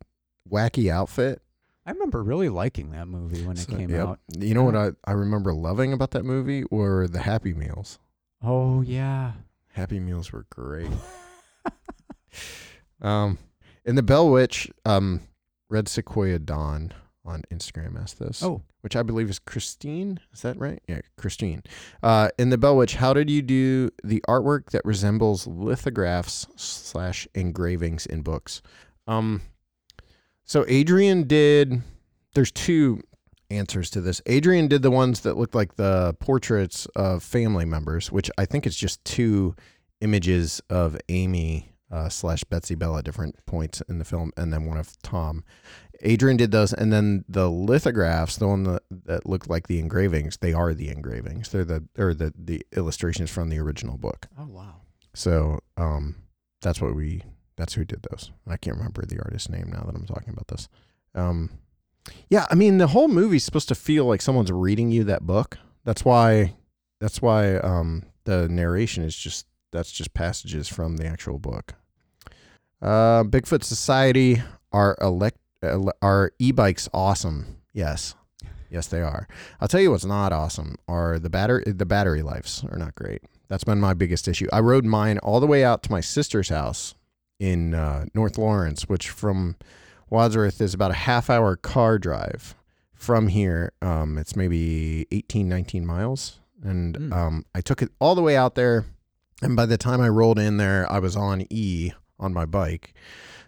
[0.49, 1.41] wacky outfit.
[1.85, 4.07] I remember really liking that movie when it So, came yep.
[4.07, 4.19] out.
[4.37, 7.99] You know what I, I remember loving about that movie were the Happy Meals.
[8.43, 9.33] Oh yeah.
[9.73, 10.89] Happy Meals were great.
[13.01, 13.37] um,
[13.85, 15.21] and the Bell Witch, um,
[15.69, 16.91] Red Sequoia Dawn
[17.23, 18.43] on Instagram asked this.
[18.43, 18.61] Oh.
[18.81, 20.19] which I believe is Christine.
[20.31, 20.79] Is that right?
[20.87, 21.63] Yeah, Christine.
[22.03, 27.27] Uh, in the Bell Witch, how did you do the artwork that resembles lithographs slash
[27.33, 28.61] engravings in books?
[29.07, 29.41] Um,
[30.45, 31.81] so Adrian did.
[32.33, 33.01] There's two
[33.49, 34.21] answers to this.
[34.25, 38.65] Adrian did the ones that looked like the portraits of family members, which I think
[38.65, 39.55] is just two
[40.01, 44.65] images of Amy uh, slash Betsy Bell at different points in the film, and then
[44.65, 45.43] one of Tom.
[46.01, 50.37] Adrian did those, and then the lithographs, the one that, that looked like the engravings,
[50.37, 51.49] they are the engravings.
[51.49, 54.27] They're the or the the illustrations from the original book.
[54.37, 54.81] Oh wow.
[55.13, 56.15] So um,
[56.61, 57.21] that's what we
[57.57, 58.31] that's who did those.
[58.47, 60.67] I can't remember the artist's name now that I'm talking about this.
[61.13, 61.51] Um,
[62.29, 65.57] yeah, I mean the whole movie's supposed to feel like someone's reading you that book.
[65.83, 66.55] That's why
[66.99, 71.73] that's why um, the narration is just that's just passages from the actual book.
[72.81, 74.41] Uh, Bigfoot Society
[74.71, 77.57] are elect ele- are e-bikes awesome?
[77.73, 78.15] Yes.
[78.69, 79.27] Yes, they are.
[79.61, 83.21] I'll tell you what's not awesome are the battery the battery lives are not great.
[83.47, 84.47] That's been my biggest issue.
[84.51, 86.95] I rode mine all the way out to my sister's house
[87.39, 89.55] in uh, North Lawrence, which from
[90.09, 92.55] Wadsworth is about a half hour car drive
[92.93, 93.73] from here.
[93.81, 96.39] Um, it's maybe 18, 19 miles.
[96.63, 97.13] And Mm.
[97.13, 98.85] um, I took it all the way out there.
[99.41, 102.93] And by the time I rolled in there, I was on E on my bike.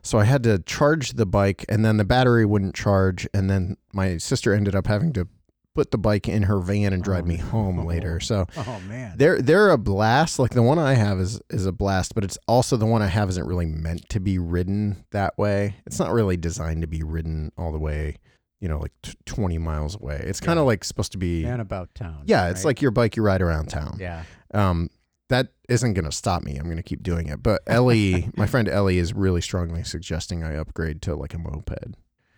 [0.01, 3.27] So I had to charge the bike and then the battery wouldn't charge.
[3.33, 5.27] And then my sister ended up having to
[5.77, 7.83] put the bike in her van and drive Oh, me home no.
[7.83, 8.19] later.
[8.27, 9.13] So Oh man.
[9.15, 10.39] they're they're a blast.
[10.39, 13.07] Like the one I have is is a blast, but it's also the one I
[13.07, 15.75] have isn't really meant to be ridden that way.
[15.85, 18.15] It's not really designed to be ridden all the way,
[18.59, 20.19] you know, like t- 20 miles away.
[20.25, 22.23] It's kind of like supposed to be Man about town.
[22.25, 23.97] Yeah, it's like your bike you ride around town.
[23.99, 24.23] Yeah.
[24.53, 24.89] Um
[25.29, 26.55] that isn't going to stop me.
[26.55, 27.43] I'm going to keep doing it.
[27.43, 31.95] But Ellie, my friend Ellie is really strongly suggesting I upgrade to like a moped.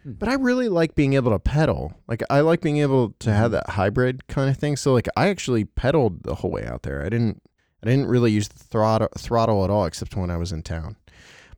[0.10, 0.17] Hmm.
[0.19, 1.93] But I really like being able to pedal.
[2.08, 4.76] Like I like being able to have that hybrid kind of thing.
[4.78, 7.04] So like I actually pedaled the whole way out there.
[7.06, 7.41] I didn't
[7.84, 10.95] I didn't really use the throttle throttle at all except when I was in town.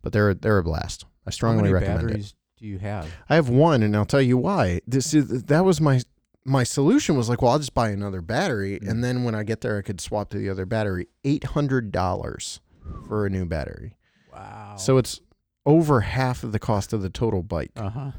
[0.02, 1.06] But they're they're a blast.
[1.06, 2.34] I How strongly many recommend it.
[2.58, 3.08] do you have?
[3.30, 4.82] I have one and I'll tell you why.
[4.88, 6.02] This is that was my
[6.44, 8.90] my solution was like, well, I'll just buy another battery Mm.
[8.90, 11.08] and then when I get there I could swap to the other battery.
[11.24, 12.60] $800
[13.08, 13.96] for a new battery.
[14.34, 14.76] Wow.
[14.78, 15.20] So it's
[15.66, 17.72] over half of the cost of the total bike.
[17.76, 18.12] uh huh.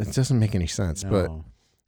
[0.00, 1.30] It doesn't make any sense, but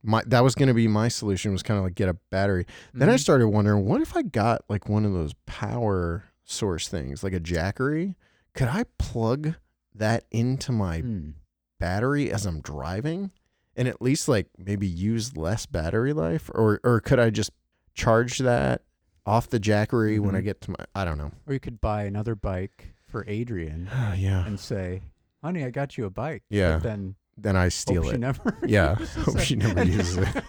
[0.03, 2.67] my that was going to be my solution was kind of like get a battery.
[2.93, 3.21] Then I Mhm.
[3.21, 7.41] started wondering, what if I got like one of those power source things, like a
[7.41, 8.15] Jackery?
[8.55, 9.55] Could I plug
[9.95, 11.31] that into my Hmm.
[11.79, 13.31] battery as I'm driving
[13.77, 17.51] and at least like maybe use less battery life or or could I just
[17.95, 18.83] charge that
[19.25, 20.45] off the Jackery when I Mhm.
[20.45, 21.31] get to my I don't know.
[21.47, 24.45] Or you could buy another bike for Adrian yeah.
[24.47, 25.03] and say,
[25.43, 26.75] "Honey, I got you a bike." Yeah.
[26.75, 28.21] But then Then I hope steal she it.
[28.21, 28.59] never.
[28.67, 28.95] Yeah.
[29.25, 30.45] Hope she never uses it.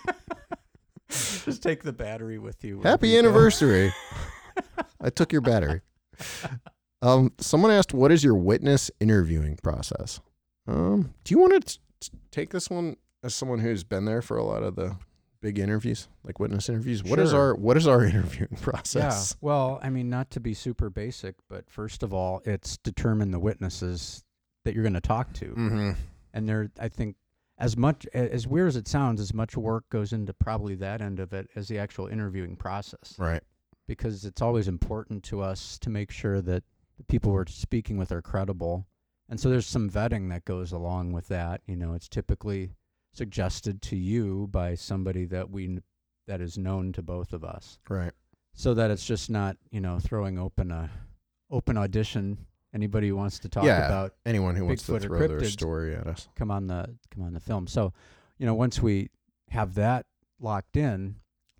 [1.09, 2.81] Just take the battery with you.
[2.81, 3.93] Happy anniversary.
[5.01, 5.81] I took your battery.
[7.01, 10.19] Um, someone asked, "What is your witness interviewing process?"
[10.67, 14.37] Um, do you want to t- take this one as someone who's been there for
[14.37, 14.95] a lot of the
[15.41, 17.03] big interviews, like witness interviews?
[17.03, 17.49] What is Sure.
[17.49, 19.35] our What is our interviewing process?
[19.35, 19.37] Yeah.
[19.47, 23.39] Well, I mean, not to be super basic, but first of all, it's determine the
[23.39, 24.23] witnesses
[24.63, 25.91] that you're going to talk to, Mm-hmm.
[26.33, 27.15] And there, I think,
[27.57, 31.19] as much as weird as it sounds, as much work goes into probably that end
[31.19, 33.43] of it as the actual interviewing process, Right.
[33.87, 36.63] because it's always important to us to make sure that
[36.97, 38.87] the people we're speaking with are credible,
[39.29, 41.61] and so there's some vetting that goes along with that.
[41.67, 42.71] You know, it's typically
[43.13, 45.79] suggested to you by somebody that we
[46.25, 48.13] that is known to both of us Right.
[48.53, 50.89] so that it's just not you know throwing open a
[51.51, 53.85] open audition anybody who wants to talk Yeah.
[53.85, 56.27] about Anyone who wants to Bigfoot throw their story at us.
[56.35, 57.93] come on the come on the film so
[58.37, 59.09] you know once we
[59.49, 60.05] have that
[60.39, 61.15] locked in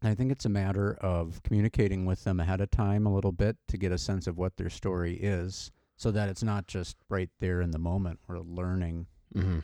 [0.06, 3.56] I think it's a matter of communicating with them ahead of time a little bit
[3.70, 7.30] to get a sense of what their story is so that it's not just right
[7.40, 9.60] there in the moment we're learning Mm-hmm.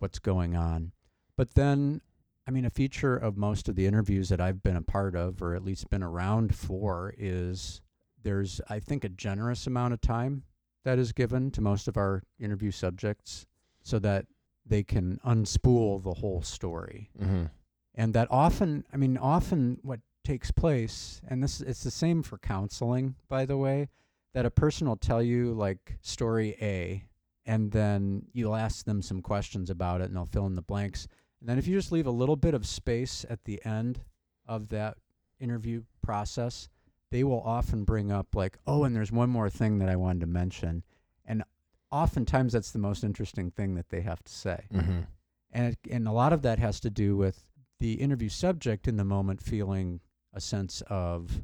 [0.00, 0.92] what's going on.
[1.38, 2.02] But then,
[2.46, 5.40] I mean, a feature of most of the interviews that I've been a part of,
[5.40, 7.80] or at least been around for, is
[8.22, 10.42] there's, I think, a generous amount of time
[10.84, 13.46] that is given to most of our interview subjects
[13.82, 14.26] so that
[14.66, 17.10] they can unspool the whole story.
[17.20, 17.44] Mm-hmm.
[17.94, 22.38] And that often, I mean, often what takes place, and this it's the same for
[22.38, 23.88] counseling, by the way,
[24.32, 27.04] that a person will tell you like story A,
[27.46, 31.06] and then you'll ask them some questions about it, and they'll fill in the blanks.
[31.40, 34.00] And then if you just leave a little bit of space at the end
[34.48, 34.96] of that
[35.38, 36.68] interview process,
[37.10, 40.20] they will often bring up like, oh, and there's one more thing that I wanted
[40.20, 40.82] to mention,
[41.24, 41.44] and
[41.90, 45.00] oftentimes that's the most interesting thing that they have to say Mm-hmm.
[45.52, 47.44] and it, and a lot of that has to do with
[47.78, 50.00] the interview subject in the moment feeling
[50.32, 51.40] a sense of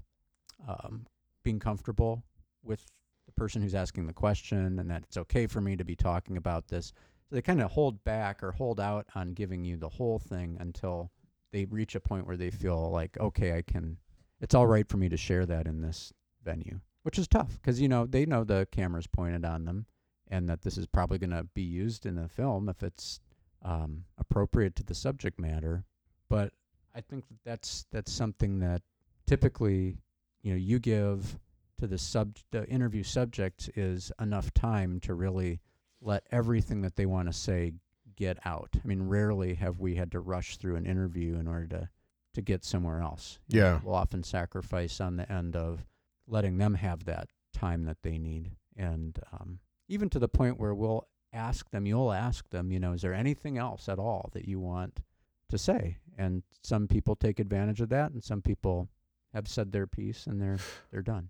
[0.66, 1.06] um,
[1.44, 2.24] being comfortable
[2.64, 2.84] with
[3.26, 6.36] the person who's asking the question and that it's okay for me to be talking
[6.36, 6.92] about this
[7.28, 10.56] so they kind of hold back or hold out on giving you the whole thing
[10.58, 11.12] until
[11.52, 13.96] they reach a point where they feel like okay i can
[14.40, 16.12] it's all right for me to share that in this
[16.44, 19.86] venue which is tough because you know they know the camera's pointed on them
[20.30, 23.20] and that this is probably going to be used in a film if it's
[23.62, 25.84] um, appropriate to the subject matter.
[26.28, 26.52] But
[26.94, 28.82] I think that that's that's something that
[29.26, 29.98] typically,
[30.42, 31.38] you know, you give
[31.78, 35.60] to the sub the interview subject is enough time to really
[36.00, 37.72] let everything that they want to say
[38.16, 38.70] get out.
[38.74, 41.88] I mean, rarely have we had to rush through an interview in order to
[42.34, 43.38] to get somewhere else.
[43.48, 43.80] Know, Yeah.
[43.82, 45.84] we'll often sacrifice on the end of
[46.26, 50.74] letting them have that time that they need, and um, even to the point where
[50.74, 54.46] we'll ask them, you'll ask them, you know, is there anything else at all that
[54.46, 55.00] you want
[55.48, 55.98] to say?
[56.16, 58.88] And some people take advantage of that, and some people
[59.32, 60.58] have said their piece and they're
[60.90, 61.28] they're done.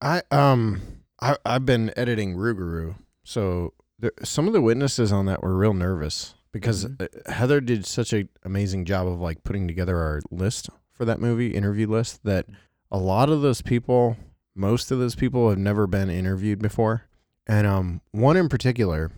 [0.00, 0.80] I um
[1.20, 5.74] I I've been editing Rougarou, so there, some of the witnesses on that were real
[5.74, 7.08] nervous because Mhm.
[7.26, 11.20] uh Heather did such an amazing job of like putting together our list for that
[11.20, 12.46] movie interview list that
[12.90, 14.16] a lot of those people,
[14.54, 17.02] most of those people have never been interviewed before,
[17.46, 19.10] and um one in particular,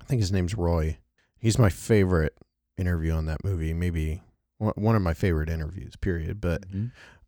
[0.00, 0.98] I think his name's Roy.
[1.38, 2.36] He's my favorite
[2.76, 4.22] interview on that movie, maybe
[4.58, 5.94] one one of my favorite interviews.
[5.96, 6.64] Period, but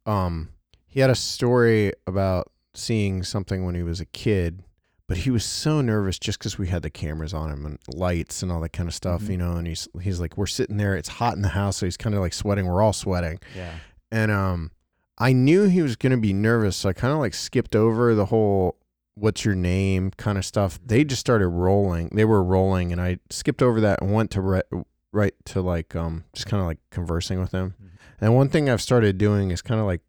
[0.06, 0.50] um
[0.86, 4.62] he had a story about seeing something when he was a kid
[5.10, 8.42] but he was so nervous just because we had the cameras on him and lights
[8.44, 9.28] and all that kind of stuff Mhm.
[9.30, 11.86] you know and he's he's like we're sitting there it's hot in the house so
[11.86, 13.72] he's kind of like sweating we're all sweating Yeah.
[14.12, 14.70] and um
[15.18, 18.14] i knew he was going to be nervous so i kind of like skipped over
[18.14, 18.76] the whole
[19.16, 23.18] what's your name kind of stuff they just started rolling they were rolling and i
[23.30, 24.64] skipped over that and went to right,
[25.12, 27.88] right to like um just kind of like conversing with him Mhm.
[28.20, 30.02] and one thing i've started doing is kind of like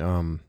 [0.00, 0.40] um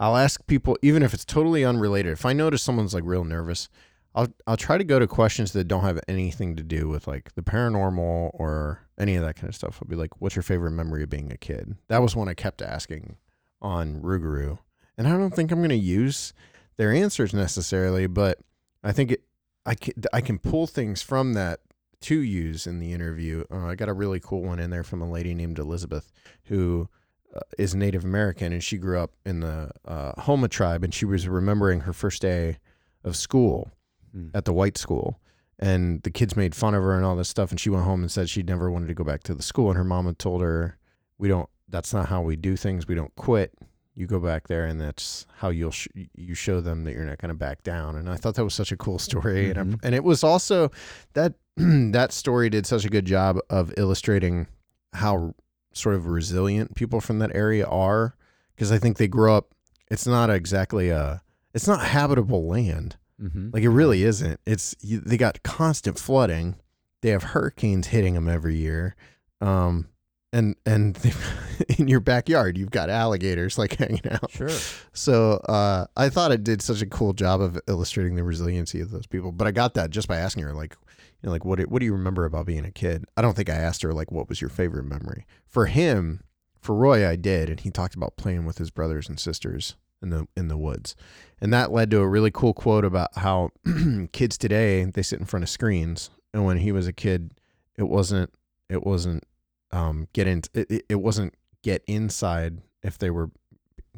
[0.00, 2.12] I'll ask people, even if it's totally unrelated.
[2.12, 3.68] If I notice someone's like real nervous,
[4.14, 7.34] I'll I'll try to go to questions that don't have anything to do with like
[7.34, 9.78] the paranormal or any of that kind of stuff.
[9.80, 12.34] I'll be like, "What's your favorite memory of being a kid?" That was one I
[12.34, 13.16] kept asking
[13.60, 14.58] on Rougarou,
[14.96, 16.32] and I don't think I'm going to use
[16.78, 18.38] their answers necessarily, but
[18.82, 19.24] I think it
[19.66, 21.60] I can I can pull things from that
[22.02, 23.44] to use in the interview.
[23.50, 26.10] Uh, I got a really cool one in there from a lady named Elizabeth
[26.44, 26.88] who
[27.34, 31.04] uh, is Native American, and she grew up in the uh, Houma tribe, and she
[31.04, 32.58] was remembering her first day
[33.04, 33.70] of school
[34.16, 34.32] Mm.
[34.34, 35.20] at the white school,
[35.56, 38.00] and the kids made fun of her and all this stuff, and she went home
[38.00, 40.18] and said she never wanted to go back to the school, and her mom had
[40.18, 40.76] told her,
[41.16, 41.48] "We don't.
[41.68, 42.88] That's not how we do things.
[42.88, 43.54] We don't quit.
[43.94, 47.18] You go back there, and that's how you'll sh- you show them that you're not
[47.18, 49.74] going to back down." And I thought that was such a cool story, and Mhm.
[49.74, 50.72] I, and it was also
[51.12, 54.48] that that story did such a good job of illustrating
[54.94, 55.36] how
[55.72, 58.14] sort of resilient people from that area are
[58.54, 59.54] because I think they grow up
[59.90, 61.22] it's not exactly a
[61.54, 63.50] it's not habitable land Mm-hmm.
[63.52, 66.56] like it really isn't it's you, they got constant flooding
[67.02, 68.96] they have hurricanes hitting them every year
[69.42, 69.88] um
[70.32, 70.98] and and
[71.78, 74.48] in your backyard you've got alligators like hanging out Sure.
[74.94, 78.90] so uh, I thought it did such a cool job of illustrating the resiliency of
[78.90, 79.32] those people.
[79.32, 80.76] But I got that just by asking her, like,
[81.22, 83.04] you know, like what what do you remember about being a kid?
[83.16, 85.26] I don't think I asked her like what was your favorite memory.
[85.46, 86.22] For him,
[86.60, 90.10] for Roy, I did, and he talked about playing with his brothers and sisters in
[90.10, 90.96] the in the woods,
[91.40, 93.50] and that led to a really cool quote about how
[94.12, 97.32] kids today they sit in front of screens, and when he was a kid,
[97.76, 98.32] it wasn't
[98.68, 99.24] it wasn't
[99.72, 103.30] um get in it- it wasn't get inside if they were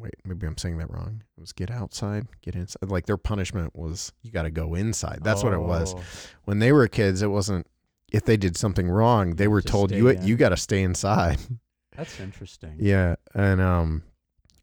[0.03, 1.23] wait, maybe I'm saying that wrong.
[1.37, 2.89] It was get outside, get inside.
[2.91, 5.19] Like their punishment was you got to go inside.
[5.23, 5.95] That's what it was.
[5.95, 6.03] Oh,
[6.43, 7.65] When they were kids, it wasn't
[8.11, 10.23] if they did something wrong, they were To told you in.
[10.27, 11.39] you got to stay inside.
[11.97, 12.75] That's interesting.
[12.79, 14.03] Yeah, and um,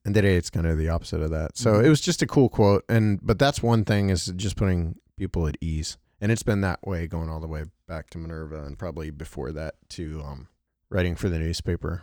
[0.04, 1.56] and today it's kind of the opposite of that.
[1.56, 1.84] So Mhm.
[1.84, 5.46] it was just a cool quote, and but that's one thing is just putting people
[5.46, 8.78] at ease, and it's been that way going all the way back to Minerva, and
[8.78, 10.48] probably before that to um,
[10.90, 12.02] writing for the newspaper,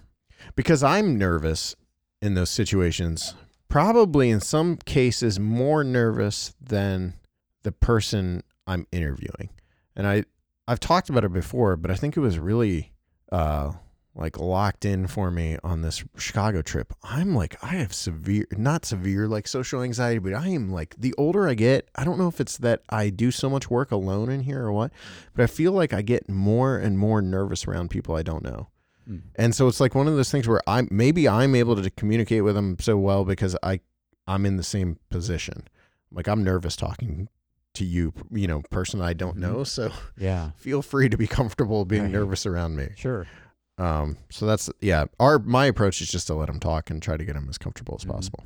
[0.55, 1.75] because I'm nervous
[2.21, 3.35] in those situations.
[3.69, 7.15] Probably in some cases more nervous than
[7.63, 9.49] the person I'm interviewing,
[9.95, 10.23] and I
[10.67, 12.93] I've talked about it before, but I think it was really
[13.31, 13.73] uh
[14.17, 16.91] like locked in for me on this Chicago trip.
[17.03, 21.13] I'm like I have severe not severe like social anxiety, but I am like the
[21.17, 24.29] older I get, I don't know if it's that I do so much work alone
[24.29, 24.91] in here or what,
[25.35, 28.69] but I feel like I get more and more nervous around people I don't know.
[29.09, 29.21] Mm.
[29.35, 32.43] And so it's like one of those things where I'm maybe I'm able to communicate
[32.43, 33.79] with them so well because I
[34.27, 35.67] I'm in the same position.
[36.11, 37.29] Like I'm nervous talking
[37.75, 39.41] to you, you know, person I don't Mhm.
[39.41, 39.63] know.
[39.63, 40.51] So Yeah.
[40.57, 42.11] feel free to be comfortable being Right.
[42.11, 42.89] nervous around me.
[42.95, 43.27] Sure.
[43.77, 45.05] Um, so that's yeah.
[45.19, 47.57] Our my approach is just to let them talk and try to get them as
[47.57, 48.11] comfortable as Mhm.
[48.11, 48.43] possible.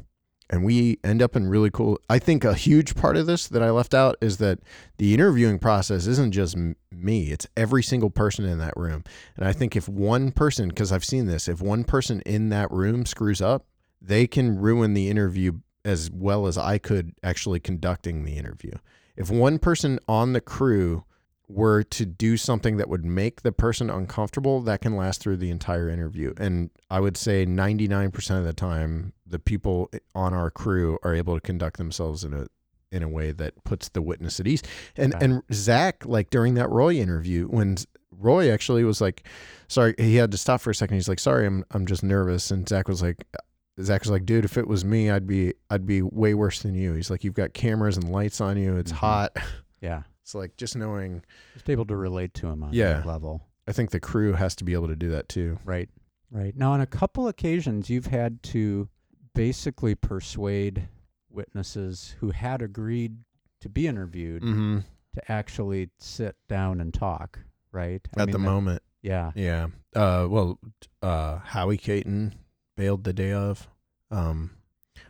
[0.52, 1.98] And we end up in really cool.
[2.10, 4.60] I think a huge part of this that I left out is that
[4.98, 6.58] the interviewing process isn't just
[6.92, 9.06] me; it's every single person in that room.
[9.38, 12.70] And I think if one person, because I've seen this, if one person in that
[12.70, 13.66] room screws up,
[14.02, 15.54] they can ruin the interview
[15.86, 18.74] as well as I could actually conducting the interview.
[19.16, 21.06] If one person on the crew
[21.54, 25.50] were to do something that would make the person uncomfortable, that can last through the
[25.50, 26.34] entire interview.
[26.38, 31.36] And I would say 99% of the time, the people on our crew are able
[31.36, 32.48] to conduct themselves in a
[32.92, 34.62] in a way that puts the witness at ease.
[34.98, 35.24] And Okay.
[35.26, 37.78] and Zach, like during that Roy interview, when
[38.12, 39.26] Roy actually was like,
[39.70, 40.96] sorry, he had to stop for a second.
[40.98, 42.52] He's like, sorry, I'm I'm just nervous.
[42.52, 43.26] And Zach was like,
[43.82, 46.76] Zach was like, dude, if it was me, I'd be I'd be way worse than
[46.76, 46.94] you.
[46.94, 48.76] He's like, you've got cameras and lights on you.
[48.76, 48.96] It's Mhm.
[48.96, 49.38] hot.
[49.82, 50.04] Yeah.
[50.24, 51.24] It's like just knowing.
[51.54, 52.94] Just able to relate to him on Yeah.
[52.94, 53.48] that level.
[53.68, 55.60] I think the crew has to be able to do that too.
[55.66, 55.90] Right.
[56.30, 56.56] Right.
[56.56, 58.88] Now, on a couple occasions, you've had to
[59.36, 60.88] basically persuade
[61.30, 63.18] witnesses who had agreed
[63.62, 64.80] to be interviewed Mm-hmm.
[65.16, 67.40] to actually sit down and talk.
[67.72, 68.02] Right.
[68.18, 69.32] I At mean, the that- moment, Yeah.
[69.36, 69.68] yeah.
[69.96, 70.60] Uh, well,
[71.02, 72.36] uh, Howie Cayton
[72.78, 73.70] bailed the day of.
[74.10, 74.52] Um,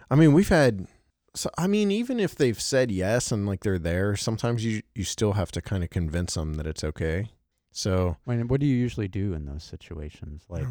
[0.09, 0.87] I mean, we've had.
[1.33, 5.03] So I mean, even if they've said yes and like they're there, sometimes you you
[5.03, 7.29] still have to kind of convince them that it's okay.
[7.71, 10.43] So what do you usually do in those situations?
[10.49, 10.67] Like,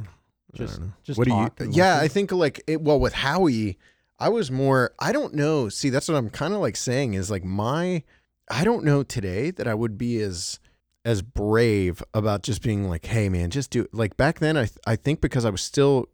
[0.54, 1.70] just just what talk do you?
[1.72, 2.04] Yeah, listen?
[2.04, 2.82] I think like it.
[2.82, 3.78] Well, with Howie,
[4.18, 4.92] I was more.
[4.98, 5.70] I don't know.
[5.70, 8.02] See, that's what I'm kind of like saying is like my.
[8.50, 10.58] I don't know today that I would be as
[11.04, 13.94] as brave about just being like, hey man, just do it.
[13.94, 16.08] Like back then, I I think because I was still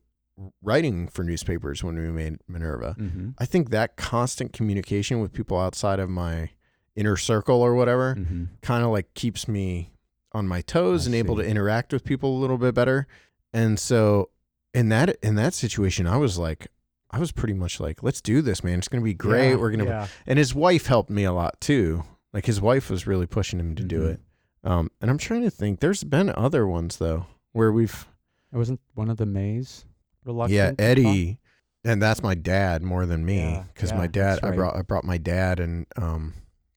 [0.63, 2.95] writing for newspapers when we made Minerva.
[2.99, 3.31] Mm-hmm.
[3.39, 6.51] I think that constant communication with people outside of my
[6.95, 8.45] inner circle or whatever Mm-hmm.
[8.63, 9.93] kind of like keeps me
[10.33, 13.07] on my toes I and able to interact with people a little bit better.
[13.53, 14.31] And so
[14.75, 16.69] in that in that situation, I was like,
[17.11, 18.79] I was pretty much like, let's do this, man.
[18.79, 19.57] It's gonna be great.
[19.57, 20.07] We're gonna Yeah.
[20.27, 22.05] and his wife helped me a lot too.
[22.35, 24.11] Like his wife was really pushing him to do Mhm.
[24.15, 24.21] it.
[24.65, 25.81] Um, and I'm trying to think.
[25.81, 28.07] There's been other ones though where we've
[28.53, 29.85] It wasn't one of the Mays
[30.27, 30.79] reluctant.
[30.79, 30.85] yeah?
[30.85, 31.39] Eddie,
[31.85, 34.83] and that's my dad more than me because yeah, my dad that's I brought I
[34.83, 36.35] brought my dad and um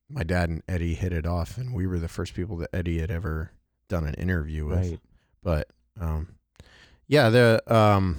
[0.08, 3.00] my dad and Eddie hit it off and we were the first people that Eddie
[3.00, 3.50] had ever
[3.88, 4.78] done an interview with.
[4.90, 5.00] Right.
[5.42, 5.68] But
[6.00, 6.28] um
[7.08, 8.18] yeah the um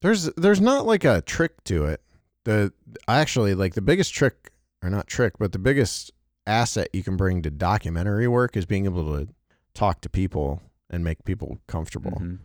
[0.00, 2.00] there's there's not like a trick to it.
[2.44, 2.72] The
[3.08, 4.52] actually like the biggest trick
[4.82, 6.12] or not trick but the biggest
[6.46, 9.28] asset you can bring to documentary work is being able to
[9.74, 12.38] talk to people and make people comfortable Mhm.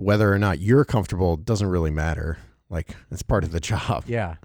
[0.00, 2.38] Whether or not you're comfortable doesn't really matter.
[2.68, 4.04] Like it's part of the job.
[4.06, 4.36] Yeah.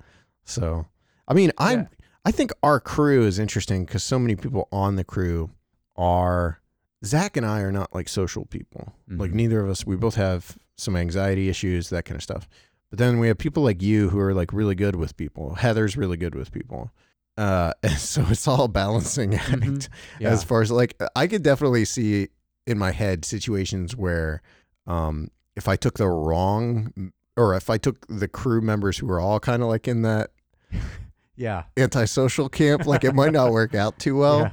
[0.45, 0.85] So,
[1.27, 1.85] I mean, I Yeah.
[2.27, 5.51] I think our crew is interesting because so many people on the crew
[5.95, 6.59] are
[7.03, 8.93] Zach and I are not like social people.
[9.07, 9.35] Like Mhm.
[9.35, 9.85] neither of us.
[9.85, 12.47] We both have some anxiety issues, that kind of stuff.
[12.89, 15.55] But then we have people like you who are like really good with people.
[15.55, 16.91] Heather's really good with people.
[17.37, 19.87] Uh, and so it's all balancing act Mhm.
[20.19, 20.29] Yeah.
[20.31, 22.29] as far as like I could definitely see
[22.65, 24.41] in my head situations where
[24.87, 29.19] um if I took the wrong or if I took the crew members who were
[29.19, 30.31] all kind of like in that
[31.35, 31.63] yeah.
[31.77, 34.51] antisocial camp like it might not work out too well yeah.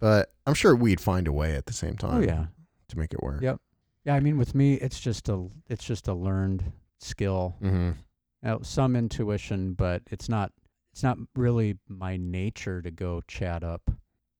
[0.00, 2.46] but I'm sure we'd find a way at the same time Oh yeah.
[2.88, 3.42] to make it work.
[3.42, 3.60] Yep.
[4.04, 4.14] Yeah.
[4.14, 6.64] I mean, with me, it's just a it's just a learned
[6.98, 7.56] skill.
[7.62, 7.94] Mhm.
[8.42, 10.50] Now, some intuition, but it's not
[10.92, 13.82] it's not really my nature to go chat up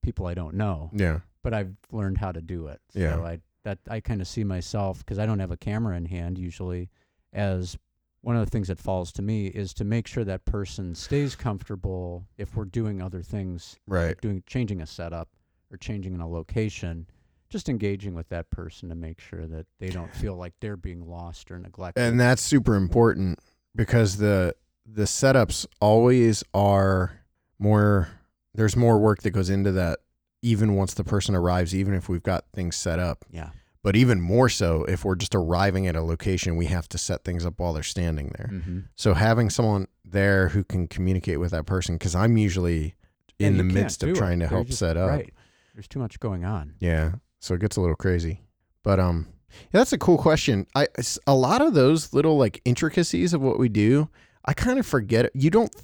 [0.02, 0.90] people I don't know.
[0.92, 1.20] Yeah.
[1.44, 2.80] But I've learned how to do it.
[2.94, 3.14] Yeah.
[3.14, 6.06] So I that I kind of see myself because I don't have a camera in
[6.06, 6.90] hand usually
[7.32, 7.76] as
[8.20, 11.34] one of the things that falls to me is to make sure that person stays
[11.34, 14.20] comfortable if we're doing other things Right.
[14.20, 15.28] doing changing a setup
[15.72, 17.06] or changing in a location
[17.50, 21.06] just engaging with that person to make sure that they don't feel like they're being
[21.08, 22.02] lost or neglected.
[22.02, 23.38] and that's super important
[23.74, 24.54] because the
[24.86, 27.20] the setups always are
[27.58, 28.08] more
[28.54, 30.00] there's more work that goes into that
[30.42, 33.50] even once the person arrives even if we've got things set up yeah.
[33.82, 37.24] but even more so if we're just arriving at a location we have to set
[37.24, 38.78] things up while they're standing there Mm-hmm.
[38.96, 42.94] so having someone there who can communicate with that person because i'm usually
[43.38, 45.32] in the midst of trying to help set up Right.
[45.74, 46.74] There's too much going on.
[46.80, 48.42] yeah, so it gets a little crazy.
[48.84, 49.26] But um
[49.72, 50.66] yeah, that's a cool question.
[50.74, 50.86] I
[51.26, 54.08] a lot of those little like intricacies of what we do,
[54.44, 55.32] I kind of forget it.
[55.34, 55.74] You don't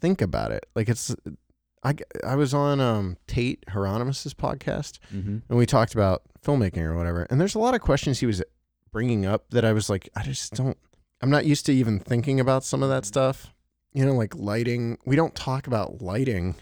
[0.00, 0.66] think about it.
[0.74, 1.14] Like it's
[1.86, 1.94] I
[2.26, 5.38] I was on um Tate Hieronymus's podcast Mm-hmm.
[5.48, 7.26] and we talked about filmmaking or whatever.
[7.30, 8.42] And there's a lot of questions he was
[8.92, 10.76] bringing up that I was like I just don't
[11.22, 13.52] I'm not used to even thinking about some of that stuff.
[13.92, 14.98] You know, like lighting.
[15.06, 16.56] We don't talk about lighting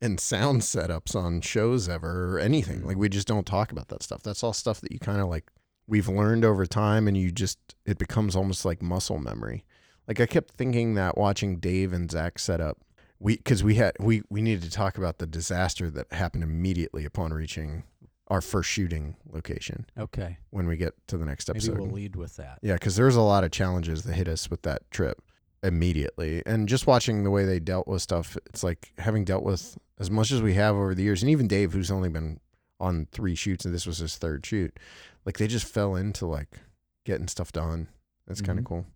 [0.00, 2.86] and sound setups on shows ever or anything.
[2.86, 4.22] Like we just don't talk about that stuff.
[4.22, 5.50] That's all stuff that you kind of like
[5.86, 9.64] we've learned over time and you just it becomes almost like muscle memory.
[10.08, 12.78] Like I kept thinking that watching Dave and Zach set up
[13.22, 17.04] we because we had we we needed to talk about the disaster that happened immediately
[17.04, 17.84] upon reaching
[18.28, 20.38] our first shooting location Okay.
[20.50, 21.78] when we get to the next Maybe episode.
[21.78, 22.58] we'll lead with that.
[22.62, 25.20] Yeah, because there's a lot of challenges that hit us with that trip
[25.62, 29.76] immediately, and just watching the way they dealt with stuff, it's like having dealt with
[29.98, 32.40] as much as we have over the years, and even Dave, who's only been
[32.80, 34.76] on three shoots, and this was his third shoot,
[35.24, 36.58] like they just fell into like
[37.04, 37.88] getting stuff done.
[38.26, 38.74] That's kind of mm-hmm.
[38.74, 38.86] cool.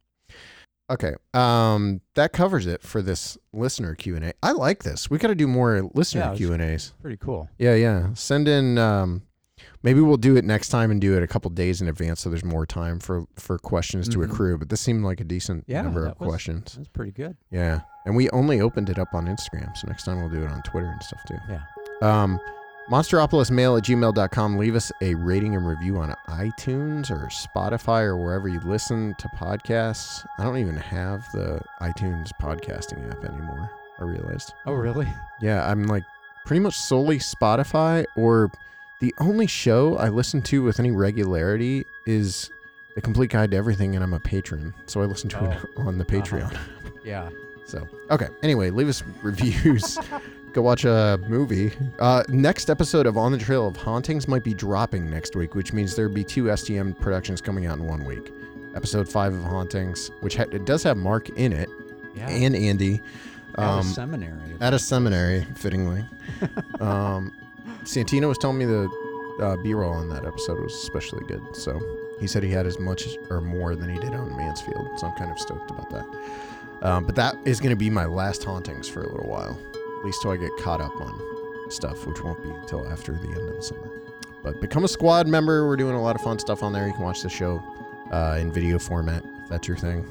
[0.89, 4.33] Okay, um, that covers it for this listener Q and A.
[4.43, 5.11] I like this.
[5.11, 6.93] We got to do more listener Q and A's.
[7.03, 7.49] Pretty cool.
[7.59, 8.15] Yeah, yeah.
[8.15, 8.79] Send in.
[8.79, 9.23] Um,
[9.83, 12.31] maybe we'll do it next time and do it a couple days in advance, so
[12.31, 14.31] there's more time for for questions to Mhm.
[14.31, 14.59] accrue.
[14.59, 16.75] But this seemed like a decent Yeah, number of was- questions.
[16.77, 17.37] That's pretty good.
[17.51, 20.51] Yeah, and we only opened it up on Instagram, so next time we'll do it
[20.53, 21.39] on Twitter and stuff too.
[21.49, 21.63] Yeah.
[22.01, 22.39] Um,
[22.91, 24.57] monstropolismail at gmail.com.
[24.57, 29.29] Leave us a rating and review on iTunes or Spotify or wherever you listen to
[29.29, 30.27] podcasts.
[30.39, 33.71] I don't even have the iTunes podcasting app anymore.
[33.99, 34.53] I realized.
[34.67, 35.09] Oh, really?
[35.41, 36.05] Yeah, I'm like
[36.45, 38.51] pretty much solely Spotify, or
[39.01, 42.51] the only show I listen to with any regularity is
[42.95, 45.89] The Complete Guide to Everything, and I'm a patron, so I listen to it oh.
[45.89, 46.23] on the uh-huh.
[46.23, 46.59] Patreon.
[47.05, 47.31] Yeah.
[47.67, 48.27] So, okay.
[48.43, 49.97] Anyway, leave us reviews.
[50.57, 51.71] Go watch a movie.
[51.99, 55.75] Uh, next episode of On the Trail of Hauntings might be dropping next week, which
[55.75, 58.33] means there'd be two STM productions coming out in one week.
[58.75, 61.69] Episode five of Hauntings, which ha- it does have Mark in it
[62.15, 62.31] Yeah.
[62.31, 63.03] and Andy.
[63.59, 64.57] At a Um, seminary.
[64.63, 66.07] at a seminary, fittingly.
[66.81, 67.33] um,
[67.85, 68.89] Santino was telling me the
[69.43, 71.43] uh, B-roll on that episode was especially good.
[71.55, 71.79] So
[72.19, 74.99] he said he had as much or more than he did on Mansfield.
[74.99, 76.07] So I'm kind of stoked about that.
[76.81, 79.59] Um, but that is going to be my last hauntings for a little while,
[80.07, 83.49] least till I get caught up on stuff, which won't be until after the end
[83.49, 83.91] of the summer.
[84.43, 85.67] But become a squad member.
[85.67, 86.87] We're doing a lot of fun stuff on there.
[86.87, 87.63] You can watch the show
[88.13, 90.07] uh, in video format if that's your thing.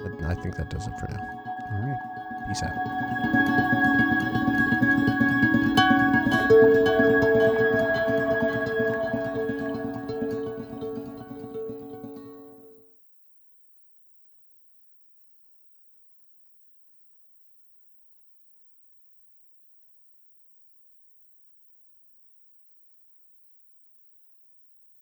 [0.00, 1.26] But I think that does it for now.
[1.72, 2.48] All right.
[2.48, 3.77] Peace out.